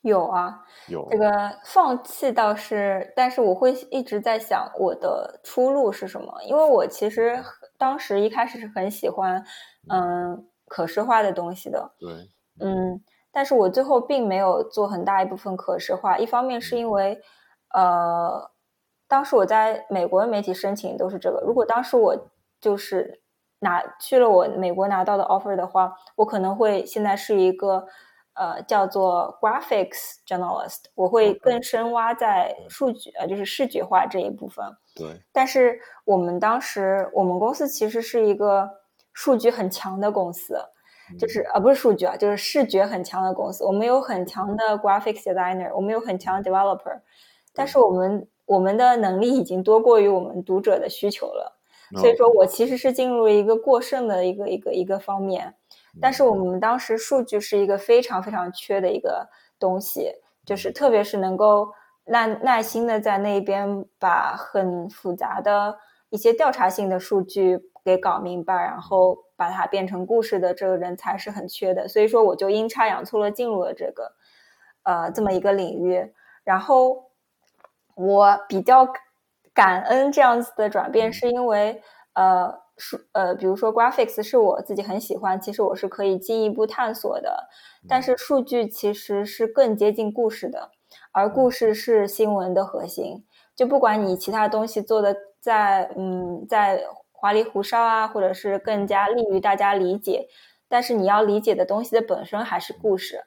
[0.01, 1.29] 有啊，有，这个。
[1.65, 7.43] 放弃倒是，但是我会一直在想我的出路是什么，因为我其实
[7.77, 9.43] 当时一开始是很喜欢，
[9.89, 12.09] 嗯，可视化的东西的，对，
[12.59, 16.17] 嗯，但是我最后并没有做很大一部分可视化。
[16.17, 17.19] 一方面是因为，
[17.73, 18.49] 呃，
[19.07, 21.41] 当时我在美国的媒体申请都是这个。
[21.45, 22.29] 如果当时我
[22.61, 23.21] 就是
[23.59, 27.87] 拿去了我美国拿到的 offer 的话，我可能会现在是一个
[28.37, 34.65] 呃叫做 graphics journalist，我会更深挖在数据呃就是视觉化这一部分。
[34.95, 35.07] 对。
[35.31, 38.69] 但是我们当时我们公司其实是一个
[39.13, 40.57] 数据很强的公司。
[41.17, 43.63] 就是呃不是数据啊，就是视觉很强的公司。
[43.63, 46.99] 我们有很强的 graphics designer，我们有很强的 developer，
[47.53, 51.57] 但是我们我们的能力已经多过于我们读者的需求了。
[51.95, 55.55] 所以说我其实是进入了一个过剩的一个一个一个方面。
[56.01, 59.27] 但是我们当时数据是一个非常非常缺的一个
[59.59, 60.11] 东西，
[60.45, 61.71] 就是特别是能够
[62.05, 65.77] 耐耐心的在那边把很复杂的
[66.09, 69.17] 一些调查性的数据给搞明白，然后。
[69.37, 74.11] 把它变成故事的这个人才是很缺的，所以说我就阴差阳错的进入了这个，
[74.81, 76.11] 呃，这么一个领域。
[76.43, 77.11] 然后
[77.93, 78.87] 我比较
[79.53, 81.83] 感恩这样子的转变，是因为
[82.13, 87.49] 呃，数呃，比如说 graphics 是我自己很喜欢，其实我是可以进一步探索的。
[87.87, 90.71] 但是数据其实是更接近故事的，
[91.11, 93.25] 而故事是新闻的核心。
[93.55, 96.83] 就不管你其他东西做的在嗯在。
[97.19, 100.27] 花里胡哨啊，或者是更加利于大家理解，
[100.69, 103.23] 但是你要理解的东西的本身还是故事，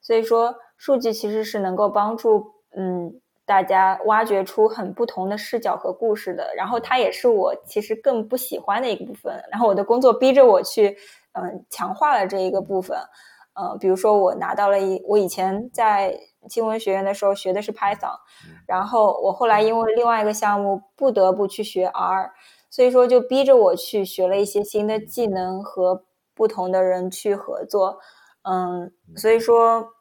[0.00, 6.52] 所以说数据其实是能够帮助嗯大家挖掘出很不同的视角和故事的。
[6.56, 9.42] 然后它也是我其实更不喜欢的一个部分。
[9.50, 10.96] 然后我的工作逼着我去
[11.32, 12.98] 嗯强化了这一个部分，
[13.54, 16.18] 呃，比如说我拿到了一我以前在
[16.48, 18.18] 新闻学院的时候学的是 Python，
[18.66, 22.32] 然后我后来因为另外一个项目不得不去学 R。
[22.70, 28.00] 所以说，就逼着我去学了一些新的技能和不同的人去合作，
[28.42, 29.92] 嗯，所以说，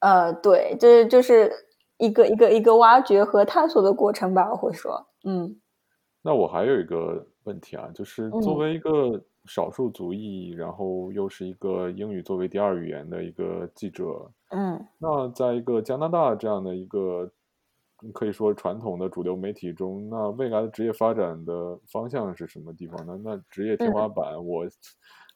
[0.00, 1.67] 呃，对，这就是
[1.98, 5.60] 一个一个一个挖掘和探索的过程吧，我会说，嗯。
[6.22, 17.30] 那我还有一个问题啊，就是作为一个少数族裔，然后又是一个英语作为第二语言的一个记者，嗯，那在一个加拿大这样的一个。
[18.14, 23.20] 可以说传统的主流媒体中，那未来的职业发展的方向是什么地方呢？
[23.24, 24.64] 那职业天花板，我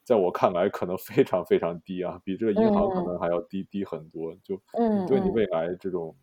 [0.05, 4.33] 在我看来可能非常非常低啊，比这个银行可能还要低低很多。
[4.41, 6.15] 就你对你未来这种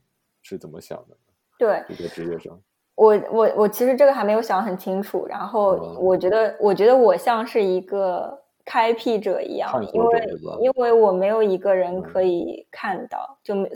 [0.43, 1.16] 是怎么想的？
[1.59, 2.59] 对一个职业上，
[2.95, 5.26] 我我我其实这个还没有想很清楚。
[5.26, 10.28] 然后我觉得，我觉得我像是一个开辟者一样，因为
[10.61, 13.70] 因为我没有一个人可以看到，就没。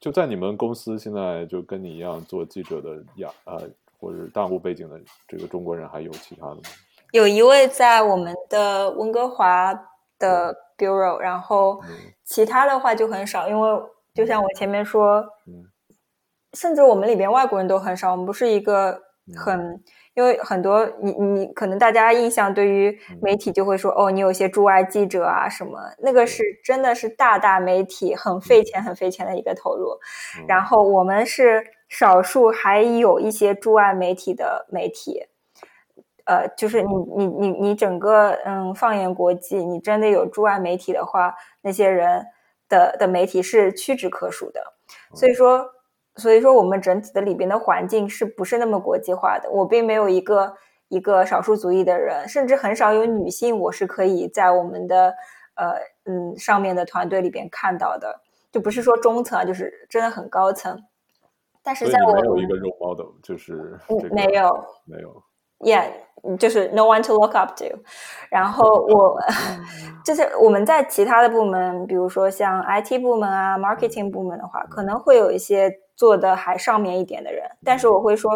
[0.00, 3.62] 就在你们公司，现在就跟你一样做记者的亚呃，
[4.00, 6.62] 或者大陆背景的这个中国人，还有其他的吗？
[7.12, 9.72] 有一位在我们的温哥华
[10.18, 11.80] 的 bureau，然后
[12.24, 13.82] 其他的话就很少，因为
[14.12, 15.24] 就像我前面说，
[16.52, 19.00] 甚至我们里边外国人都很少，我们不是一个
[19.36, 19.82] 很。
[20.14, 29.96] 因为很多你你可能大家印象对于媒体就会说哦，你有些驻外记者啊什么，那个是真的是大大媒体很费钱很费钱的一个投入。
[30.48, 35.22] 然后我们是少数还有一些驻外媒体的媒体，
[36.24, 41.32] 呃，就是你你你你整个嗯放眼国际，你真的有驻外媒体的话，
[41.62, 42.26] 那些人
[42.68, 44.60] 的的媒体是屈指可数的。
[45.14, 45.64] 所以说。
[46.18, 49.48] 所以说，我们整体的里边的环境是不是那么国际化的？
[49.50, 50.54] 我并没有一个
[50.88, 55.14] 一个少数族裔的人，甚至很少有女性，我是可以在我们的
[55.54, 58.20] 呃嗯上面的团队里边看到的，
[58.52, 60.82] 就不是说中层，就是真的很高层。
[61.62, 63.78] 但是在我没有一个 role model，就是
[64.10, 65.22] 没有没有。
[65.60, 65.90] Yeah，
[66.38, 67.64] 就是 no one to look up to。
[68.30, 69.18] 然后 我
[70.06, 75.68] 就是我们在其他的部门，比如说像 IT 部门啊、marketing 部门的话，可能会有一些
[75.98, 77.44] 做的还上面一点的人。
[77.64, 78.30] 但是我会说，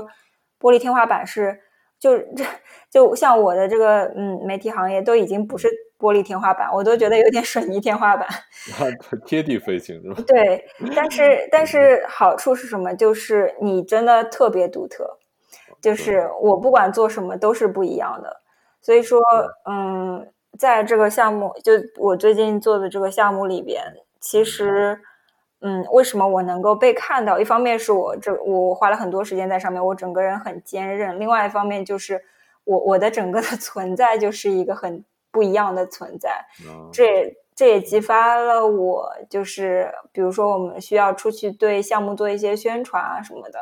[0.60, 1.60] 玻璃天花板是
[1.98, 2.44] 就 这
[2.90, 8.28] 就像我的这个嗯媒体行业都已经不是玻璃天花板，我都觉得有点水泥天花板。
[9.24, 10.22] 贴地飞行是吧？
[10.26, 10.64] 对，
[10.96, 12.92] 但是但是好处是什么？
[12.94, 15.18] 就是你真的特别独特。
[15.80, 18.40] 就是我不管做什么都是不一样的，
[18.80, 19.20] 所以说，
[19.68, 23.82] 嗯，在这个项目，就我最近做的这个项目里边，
[24.20, 25.00] 其实，
[25.62, 27.38] 嗯，为什么我能够被看到？
[27.38, 32.20] 一方面是我这我花了很多时间在上面，我整个人很坚韧；，另外一方面就是
[32.64, 36.44] 我我的整个的存在就是一个很不一样的存在。
[36.92, 43.60] 这这也激发了我，就是比如说我们需要出去对项目做一些宣传啊什么的。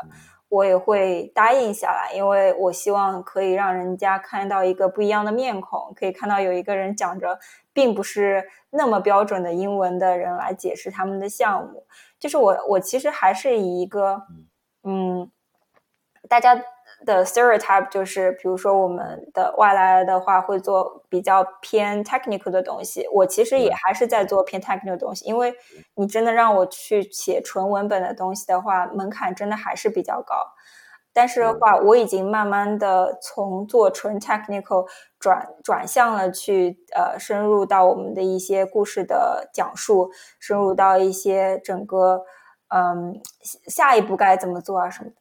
[0.50, 7.38] 我也会答应下来，因为我希望可以让人家看到一个不一样的面孔，可以看到有一个人讲着
[7.72, 11.86] 并不是那么标准的英文的人来解释他们的项目。
[12.18, 14.20] 就是我，我其实还是以一个，
[14.82, 15.30] 嗯，
[16.28, 16.62] 大家。
[17.04, 25.54] 的 stereotype 就是，比如说我们的外来的话会做比较偏 technical 的东西，我其实也还是在做偏 technical 的东西，因为
[25.94, 30.34] 你真的让我去写纯文本的东西的话，门槛真的还是比较高。
[31.12, 34.86] 但是的话，我已经慢慢的从做纯 technical
[35.18, 42.22] 转转向了去呃深入到我们的一些故事的讲述，深入到一些整个
[42.68, 45.16] 嗯下一步该怎么做啊什么的。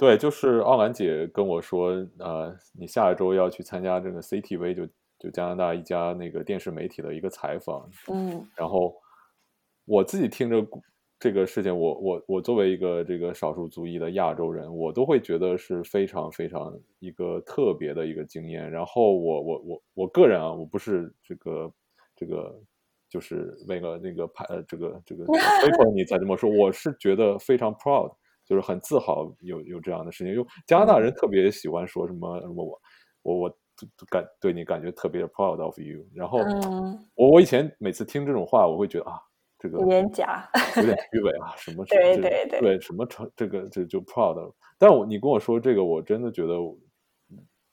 [0.00, 4.86] 对，就是奥兰姐跟我说，呃，你下一周要去参加这个 CTV，就
[5.18, 7.86] 就加拿大一家那个电视媒体的一个采访。
[8.10, 8.94] 嗯，然后
[9.84, 10.66] 我自己听着
[11.18, 18.70] 这个事情，我我我作为一个这个少数族裔的亚洲人，我都会觉得是非常非常一个特别的一个经验。
[18.70, 21.70] 然后我我我我个人啊，我不是这个
[22.16, 22.58] 这个
[23.10, 25.26] 就是为了那个拍呃这个这个
[25.60, 28.16] 推崇你才这么说，我是觉得非常 proud。
[28.50, 32.80] 就是很自豪有有这样的事情，因为加拿大人特别喜欢说什么什么我
[33.22, 33.58] 我我
[34.10, 36.04] 感对你感觉特别的 proud of you。
[36.12, 36.38] 然后
[37.14, 39.20] 我我以前每次听这种话，我会觉得啊，
[39.56, 44.52] 这个有点假，有点 虚伪啊，什么对对对对什么成这个这就 proud。
[44.76, 46.60] 但我你跟我说这个，我真的觉得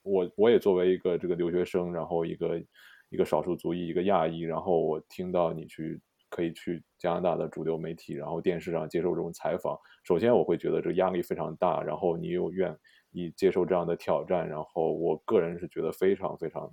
[0.03, 2.61] 我我也作为一个这个留学生，然后一个
[3.09, 5.99] 一个少数族裔，一个亚裔，然后我听到你去。
[6.29, 9.77] 可以去加拿大的主流媒体，然后电视上接受这种采访。
[10.03, 12.75] 首先，我会觉得这压力非常大，然后你又愿
[13.11, 16.69] 意接受这样的挑战，然后我个人是觉得非常非常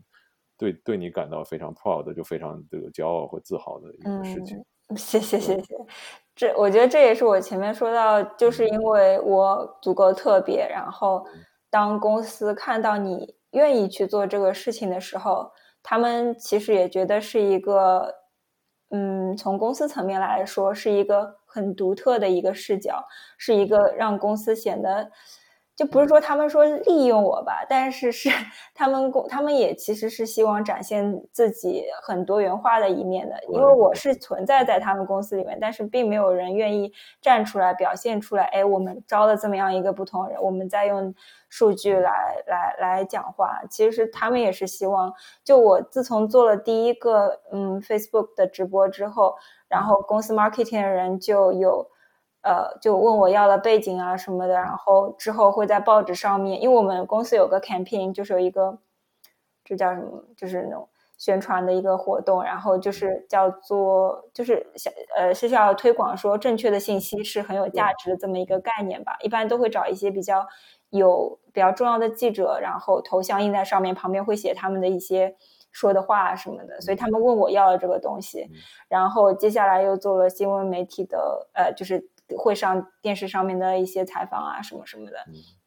[0.58, 4.64] 对对你感到非常 proud，就非常这个骄傲和自豪的一个事情。
[4.96, 5.76] 谢谢谢谢，
[6.34, 11.24] 这我觉得这也是我前面说到，就是因为我足够特别，然后
[11.70, 15.50] 当公司看到你愿意去做这个事情的时候，
[15.82, 18.23] 他们其实也觉得是一个。
[18.90, 23.04] 嗯，从公司层面来说，是一个很独特的一个视角，
[23.38, 25.10] 是一个让公司显得。
[25.76, 28.30] 就不是说他们说利用我吧，但是是
[28.76, 38.44] 他们公他们也其实是希望展现自己很多元化的一面的，因为我是存在在他们公司里面，但是并没有人愿意站出来表现出来。
[38.52, 41.12] 哎，我们招了这么样一个不同人，我们在用
[41.54, 43.60] 数据来来来讲话。
[43.70, 49.36] 其实他们也是希望，就我自从做了第一个嗯 Facebook 的直播之后，
[49.68, 51.88] 然后公司 marketing 的人就有。
[52.46, 58.76] 呃，就问我要了背景啊什么的，然后之后会在报纸上面，因为我们公司有个 campaign，就是有一个，
[59.64, 60.22] 这叫什么？
[60.36, 60.86] 就是那种
[61.16, 69.16] 宣传的一个活动，然后就是叫做，就是想呃是要推广说正确的信息是很有价值的这么一个概念吧。
[69.22, 70.46] 一般都会找一些比较
[70.90, 75.36] 有比较重要的记者，然后头像印在上面，旁边会写他们的一些
[75.72, 76.80] 说的话什么的。
[76.80, 78.48] 所以他们问我要了这个东西，
[78.88, 82.10] 然后接下来又做了新闻媒体的，呃，就是。
[82.38, 85.18] 会上电视上面的一些采访啊，什么什么的，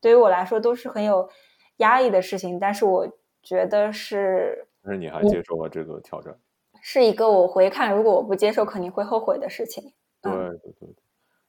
[0.02, 1.30] 对于我来说都是很有
[1.78, 2.58] 压力的事情。
[2.58, 3.08] 但是我
[3.44, 6.36] 觉得是，但是你还接受了这个挑战，
[6.82, 9.94] 是一个我回看，如果我不接受，肯定会后悔的事情。
[10.20, 10.74] 对对对，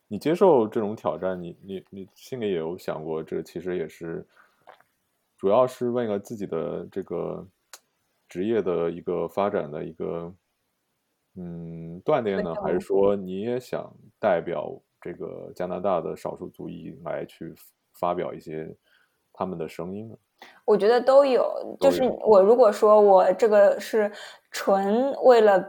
[0.09, 4.27] 你接受这种挑战，你你你心里也有想过，这其实也是
[5.37, 7.47] 主要是为了自己的这个
[8.29, 10.35] 职业的一个发展的一个
[11.37, 14.81] 嗯锻炼呢，还是说你也想代表？
[15.01, 17.55] 这个加拿大的少数族裔来去
[17.93, 18.77] 发表一些
[19.33, 20.17] 他们的声音呢？
[20.65, 21.77] 我觉得都有。
[21.79, 24.11] 就是我如果说我这个是
[24.51, 25.65] 纯为了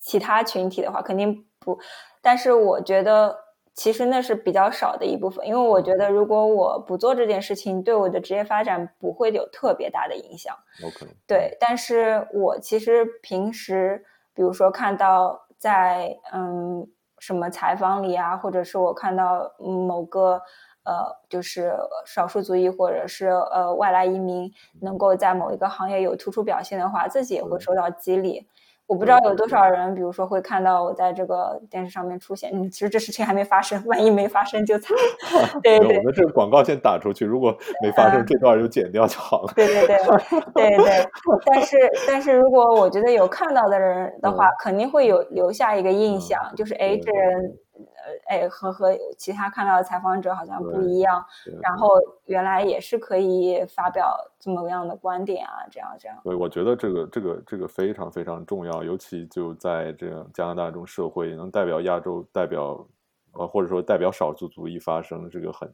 [0.00, 1.78] 其他群体的话，肯定不。
[2.20, 3.38] 但是我觉得
[3.74, 10.56] 其实那是比较少的一部分，因为我觉得如果我不做这件事情，对我的职业发展不会有特别大的影响。
[10.84, 11.06] OK。
[11.26, 14.04] 对，但是我其实平时
[14.34, 16.86] 比如说看到在嗯。
[17.24, 20.42] 什么采访里啊，或者是我看到某个
[20.82, 21.72] 呃，就是
[22.04, 28.48] 少数族裔或者是呃外来移民能够在某一个行业有突出表现的话，自己也会受到激励。
[28.92, 32.50] 我不知道有多少人，比如说会看到我在这个电视上面出现。
[32.52, 34.94] 嗯，其实这事情还没发生，万一没发生就惨。
[35.64, 39.52] 对对，我们这个广告先打出去，如果没发生，这段就剪掉就好了。
[39.56, 39.96] 对对对
[40.54, 41.08] 对对。
[41.46, 41.76] 但是
[42.06, 47.56] 但是如果我觉得有看到的人的话，肯定会有留下一个印象，就是哎，这人。
[47.74, 47.82] 呃，
[48.26, 51.24] 哎，和和其他看到的采访者好像不一样，
[51.60, 51.88] 然后
[52.26, 56.18] 原来也是可以发表这么样的观点啊，这样这样。
[56.22, 62.86] 对，我觉得这个这个这个非常非常重要，尤其就在这样加拿大这种社会，能代表亚洲，代表
[63.32, 65.72] 呃或者说代表少数族裔发声，这个很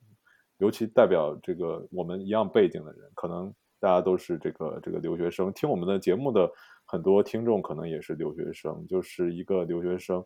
[0.59, 6.49] 尤其代表这个我们一样背景的人，可能大家都是这个这个留学生，听我们的节目的
[6.85, 10.25] 很多听众可能也是留学生，就是一个留学生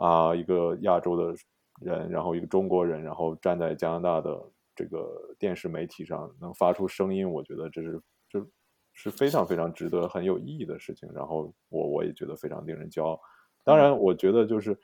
[0.00, 1.34] 啊，一个亚洲的
[1.80, 4.42] 人，然后一个中国人，然后站在加拿大的
[4.74, 8.46] 这个电视媒体上能发出声音，我觉得这是这
[8.92, 11.08] 是非常非常值得很有意义的事情。
[11.12, 13.20] 然后我我也觉得非常令人骄傲。
[13.64, 14.78] 当然，我觉得就是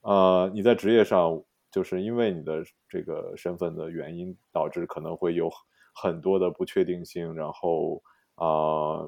[0.00, 1.42] 呃，你在职业上。
[1.70, 5.50] 就是因为你的这个身份的原因，导致可能会有
[5.94, 8.02] 很多的不确定性，然后
[8.36, 9.06] 啊，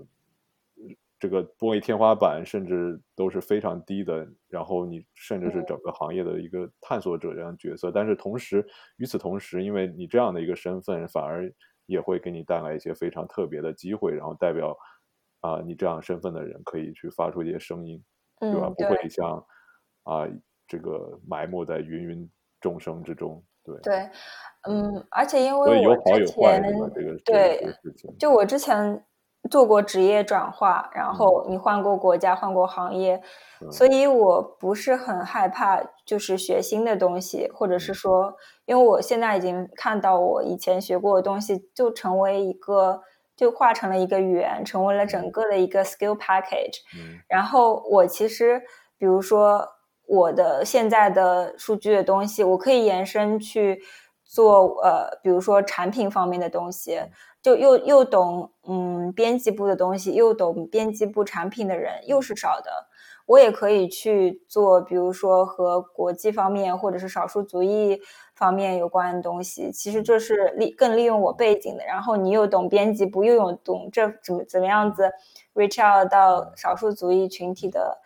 [1.20, 7.92] 这个玻璃天花板甚至都是非常低的，然后你甚至是整个行业的一个探索者这样角色。
[7.92, 8.66] 但是同时，
[8.96, 11.52] 与此同时，因为你这样的一个身份，反而
[11.86, 14.76] 也会给你带来一些非常特别的机会，然后代表
[15.42, 18.02] 啊你这样身份的人可以去发出一些声音，
[18.40, 18.68] 对吧？
[18.70, 19.44] 不会像
[20.02, 20.26] 啊
[20.66, 22.30] 这个埋没在芸芸。
[22.62, 24.10] 众生之中，对对，
[24.68, 26.62] 嗯，而且因为我之前
[27.24, 27.58] 对，
[28.18, 29.02] 就我之前
[29.48, 33.22] 做过职业转化，然后你换过国家，换过行业，
[33.70, 38.34] 所以我不是很害怕，就是学新的东西，或者是说，
[38.66, 43.00] 因为我现在已经看到我以前学过的东西，就成为一个，
[43.36, 46.80] 就化成了一个语言，成为了整个的一个 skill package。
[47.28, 48.62] 然后我其实，
[48.98, 49.68] 比如说。
[50.12, 53.80] 我的现在的数据的东西，我可以延伸去
[54.30, 57.00] 做，呃，比如说产品方面的东西，
[57.42, 62.70] 就又又懂，嗯，编辑部的东西，又懂编辑部产品的人又是少的。
[63.26, 68.00] 我也可以去做，比如说和国际方面或者是少数族裔
[68.34, 69.72] 方面有关的东西。
[69.72, 71.84] 其实这是利更利用我背景的。
[71.84, 75.10] 然后你又懂编辑部，又有懂这怎么怎么样子
[75.54, 77.98] reach out 到少数族裔群体的。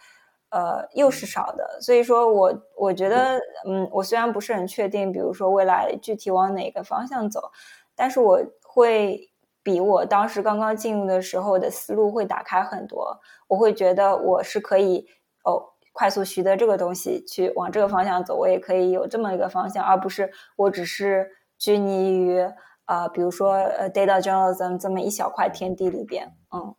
[0.54, 7.50] 呃，又是少的，所以说我我觉得，嗯，我虽然不是很确定，比如说未来具体往哪个方向走，
[7.96, 9.28] 但是我会
[9.64, 15.04] 比我当时刚刚进入的时候的思路会打开很多，我会觉得我是可以
[15.44, 15.60] 哦，
[15.92, 21.28] 快速习得这个东西，去往这个方向走，我也可以有这么一个方向，而不是我只是
[21.58, 22.48] 拘泥于
[22.84, 26.74] 啊，比如说呃，data journalism 这么一小块天地里边，嗯。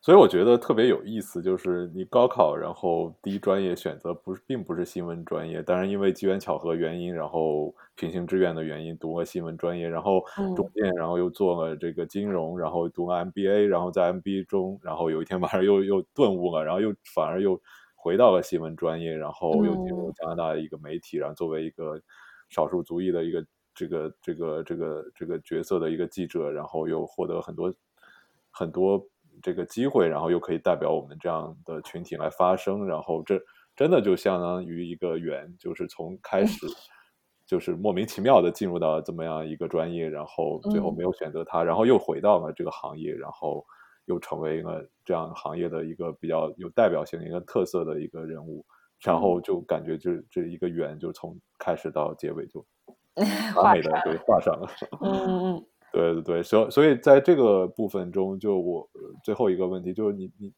[0.00, 10.22] 所以我觉得特别有意思，就是你高考，然后第一专业选择不是，并不是新闻专业，当然因为机缘巧合原因，然后平行志愿的原因读了新闻专业，然后
[10.54, 17.60] 中间然后又做了这个金融，然后读了 MBA，然后在 MBA 中，然后有一天晚上又又顿悟了，然后又反而又
[17.96, 22.00] 回到了新闻专业，然后又进入加拿大的一个媒体，然后作为一个
[22.50, 23.44] 少数族裔的一个
[23.74, 27.74] 这个这个这个这个角色的一个记者，然后又获得很多
[28.52, 29.04] 很多。
[29.42, 33.40] 这个机会，然后又可以代表我们这样的群体来发声，然后这
[33.76, 36.66] 真的就相当于一个缘，就是从开始
[37.46, 43.64] 就是莫名其妙的进入到这么样一个专业，然后最后没有选择它，然后又回到了这个行业，然后
[44.06, 48.64] 又成为了这样行业的一个比较有代表性、一个特色的一个人物，
[49.02, 52.64] 然后就感觉就这一个缘就从开始到结尾就
[53.56, 54.68] 完美的给画上了。
[55.00, 55.66] 嗯嗯。
[55.92, 58.88] 对对对，所所以在这个部分中，就我
[59.24, 60.52] 最后一个问题就是你你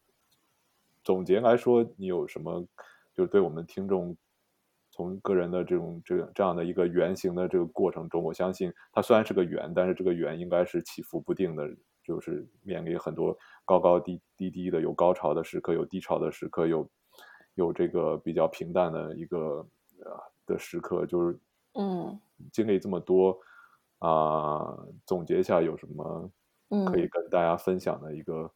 [1.03, 2.65] 总结来说，你有什么
[3.13, 4.15] 就是对我们听众
[4.91, 11.67] 从个人的这种这这样的一个圆形的这个过程中，我相信它虽然是个圆，但是这个圆应该是起伏不定的，
[12.03, 16.89] 就是面临很多高高低低低的，有高潮的时刻，有低潮的时刻，有
[17.55, 19.65] 有这个比较平淡的一个
[20.03, 21.39] 呃的时刻，就是
[21.73, 22.19] 嗯，
[22.51, 23.39] 经历这么多。
[24.01, 24.75] 啊，
[25.05, 26.29] 总结一下有什么
[26.91, 28.51] 可以跟大家分享的一个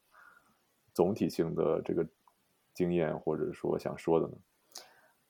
[0.93, 2.05] 总体性的这个
[2.73, 4.33] 经验，或者说想说的呢？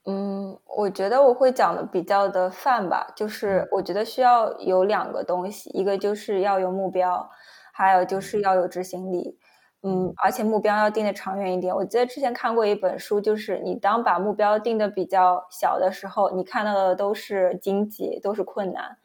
[0.05, 7.29] 嗯，我觉得我会讲的比较的泛吧，就是我觉得需要有两个东西，一个就是要有目标，
[7.73, 9.37] 还有就是要有执行力。
[9.81, 11.75] 嗯，而且目标要定的长远一点。
[11.75, 18.97] 我记得之前看过一本书，就是你当把目标定的比较小的时候，你看到的都是荆棘，都是困难。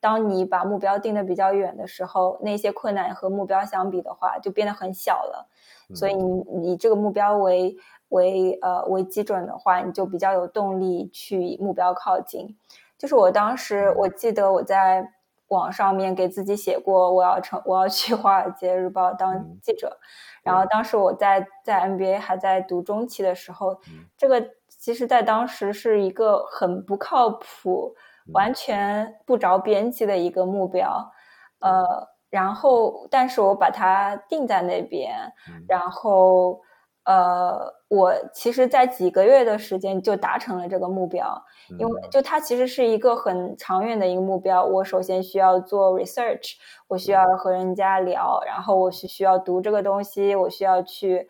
[0.00, 5.48] 当你把目标定的比较远的时候，那些困难和目标相比的话，就变得很小了。
[5.94, 7.76] 所以你以这个目标为
[8.10, 12.56] 为呃为基准的话，你就比较有动力去目标靠近。
[12.96, 15.12] 就是我当时我记得我在
[15.48, 19.98] 网上面给自己写过，我要成我要去华尔街日报当记者。
[20.42, 23.80] 然后当时我在在 NBA 还在读中期的时候，
[24.16, 27.94] 这个其实在当时是一个很不靠谱。
[28.32, 31.10] 完全不着边际的一个目标，
[31.60, 35.32] 呃，然后，但是我把它定在那边，
[35.66, 36.60] 然后，
[37.04, 41.42] 呃，我其实，在几个月的时间就达成了这个目标，
[41.78, 44.62] 因为就它其实是一个很长远的一个目标。
[44.62, 46.56] 我首先需要做 research，
[46.86, 51.26] 我需要和人家聊，然后我是需要读这个东西，我需要去，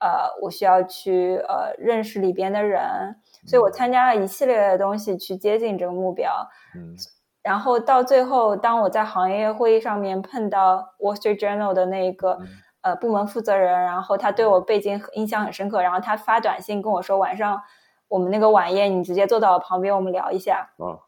[0.00, 3.16] 呃，我需要去呃认识里边的人，
[3.46, 6.32] 所以我参加了一系列的东西去接近这个目标。
[6.74, 6.94] 嗯，
[7.42, 12.38] 然后到最后，当我在行业会议上面碰到 Wall Street Journal 的那个。
[12.84, 17.62] 呃，部门负责人，然后他对我背景印象很深刻，然后他发短信跟我说，晚上
[18.08, 20.68] 我们那个晚宴，你直接坐到我旁边，我们聊一下。
[20.78, 20.98] 啊，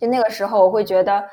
[0.00, 1.24] 就那个时候，我会觉得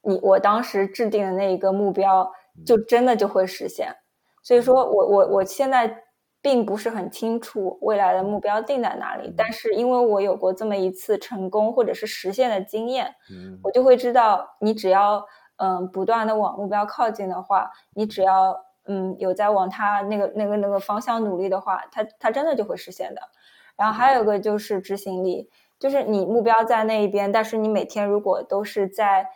[0.00, 2.32] 你我当时制定的那一个目标，
[2.64, 3.94] 就真的就会实现。
[4.42, 6.03] 所以说我我我现在
[6.44, 13.14] 并不是很清楚未来的目标定在哪里，但是因为我有过这么一次成功或者是实现的经验，
[13.62, 15.24] 我就会知道，你只要
[15.56, 18.62] 嗯不断的往目标靠近的话，你只要。
[18.86, 23.22] 嗯，有在往他那个、那个、那个方向努力的话，他他真的就会实现的。
[23.78, 29.30] 然后还有一个就是执行力，就是你目标在那一边，但是你每天如果都是在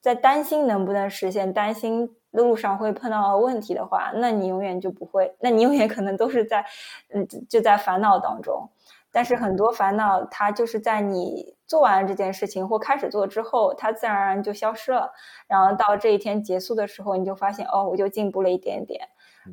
[0.00, 6.64] 在担心能不能实现，担心路上会碰到问题的话，那你永远就不会，那你永远可能都是在
[7.12, 8.70] 嗯就在烦恼当中。
[9.10, 15.10] 但是很多烦恼，它就是在你做完了这件事情或开始做之后，它自然而然就消失了。
[15.48, 19.08] 然后到这一天结束的时候，你就发现，哦，我就进步了一点点。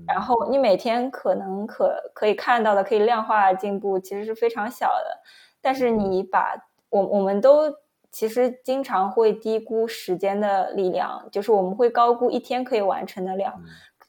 [0.06, 5.22] 然后你每天可能可可以看到的、可以量化的进步，其实是非常小的。
[5.62, 6.56] 但是你把
[6.90, 7.72] 我我们都
[8.14, 13.62] 其实经常会低估时间的力量，就是我们会高估一天可以完成的量，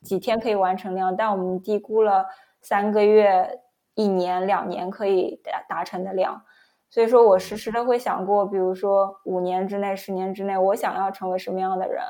[0.03, 2.27] 几天可以完成量，但我们低估了
[2.61, 3.61] 三个月。
[3.97, 6.43] 一年两年可以达达成的量，
[6.91, 12.03] 所以说我时时的会想过，比如说五年之内、十年之内，我想要成为什么样的人，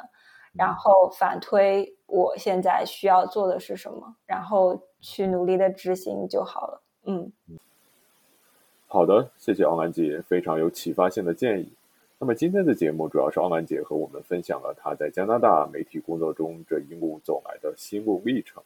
[0.54, 6.82] 然后反推我现在需要做的是什么，然后去努力的执行就好了。
[7.04, 7.30] 嗯，
[8.86, 11.70] 好的，谢谢奥兰姐非常有启发性的建议。
[12.24, 18.62] 那么今天的节目主要是奥兰姐和我们分享了她在加拿大媒体工作中这一路走来的心路历程。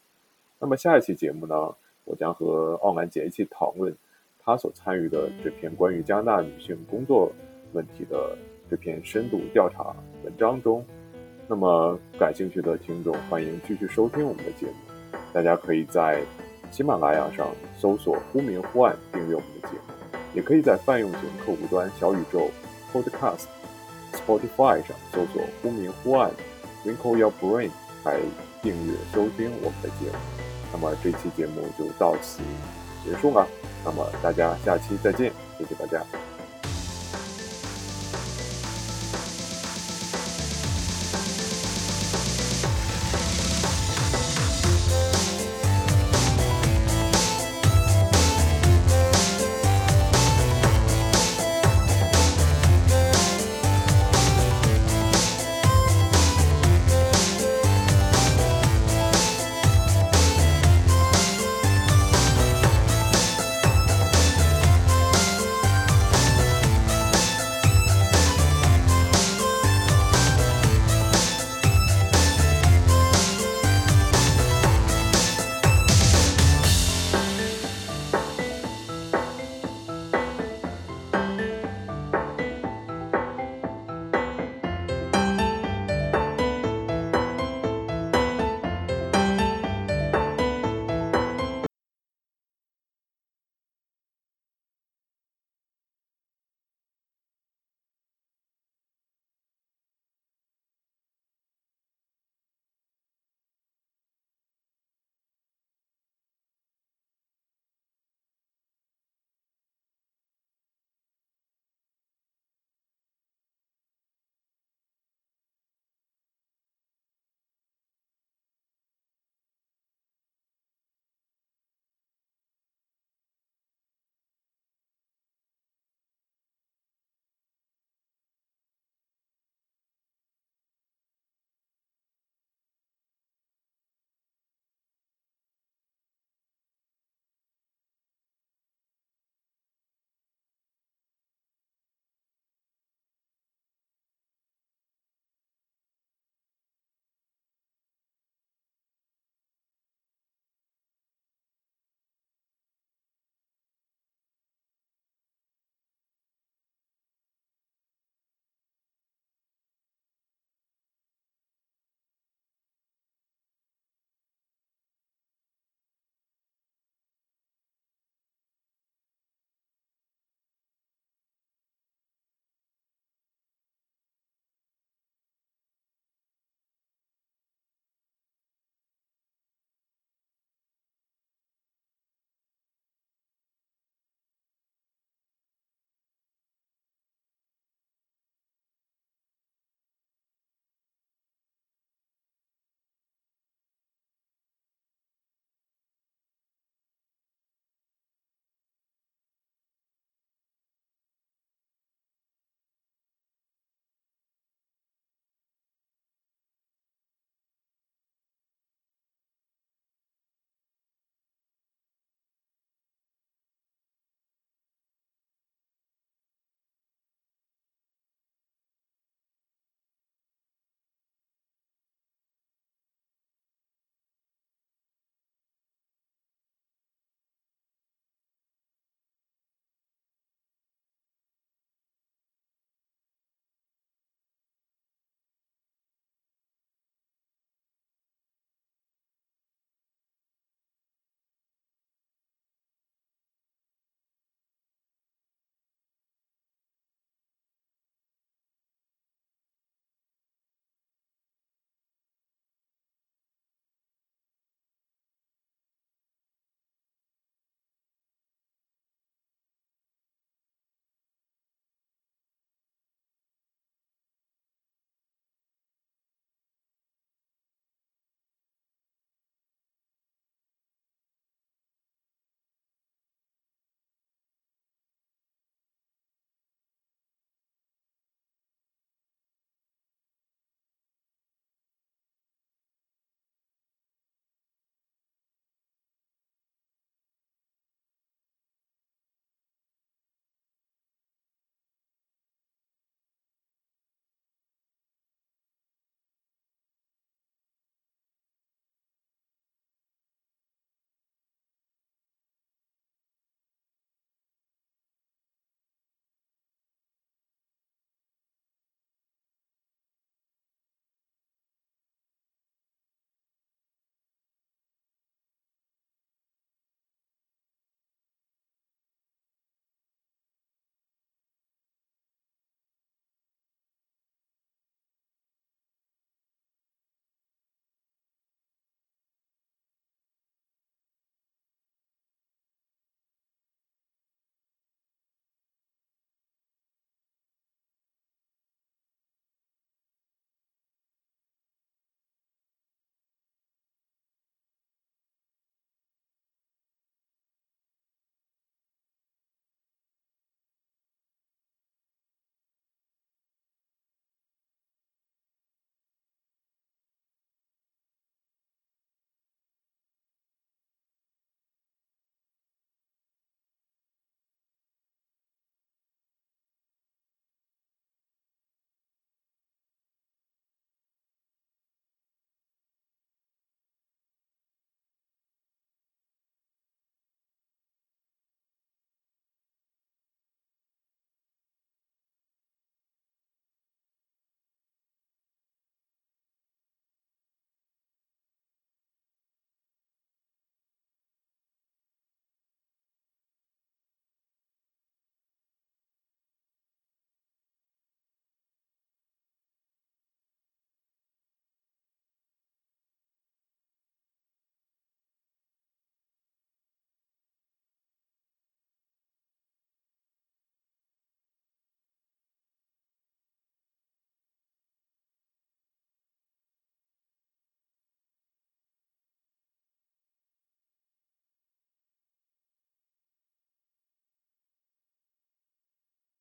[0.60, 1.74] 那么下一期节目呢？
[2.04, 3.92] 我将和奥兰姐一起讨论
[4.38, 7.32] 她所参与的这篇关于加拿大女性工作
[7.72, 8.38] 问题的
[8.70, 9.92] 这篇深度调查
[10.22, 10.86] 文章中。
[11.48, 15.18] 那么，感兴趣的听众欢迎继续收听我们的节目。
[15.32, 16.22] 大家可以在
[16.70, 22.48] 喜马拉雅上搜索“忽明忽暗”订阅我们的节目，也可以在泛用型客户端小宇宙
[22.92, 23.46] Podcast、
[24.12, 26.30] Spotify 上搜索“忽明忽暗
[26.84, 27.70] ”，Wrinkle Your Brain
[28.04, 28.20] 来
[28.62, 30.18] 订阅收听我们的节目。
[30.72, 32.40] 那么这期节目就到此
[33.04, 33.46] 结束了，
[33.84, 36.27] 那么大家下期再见，谢谢大家。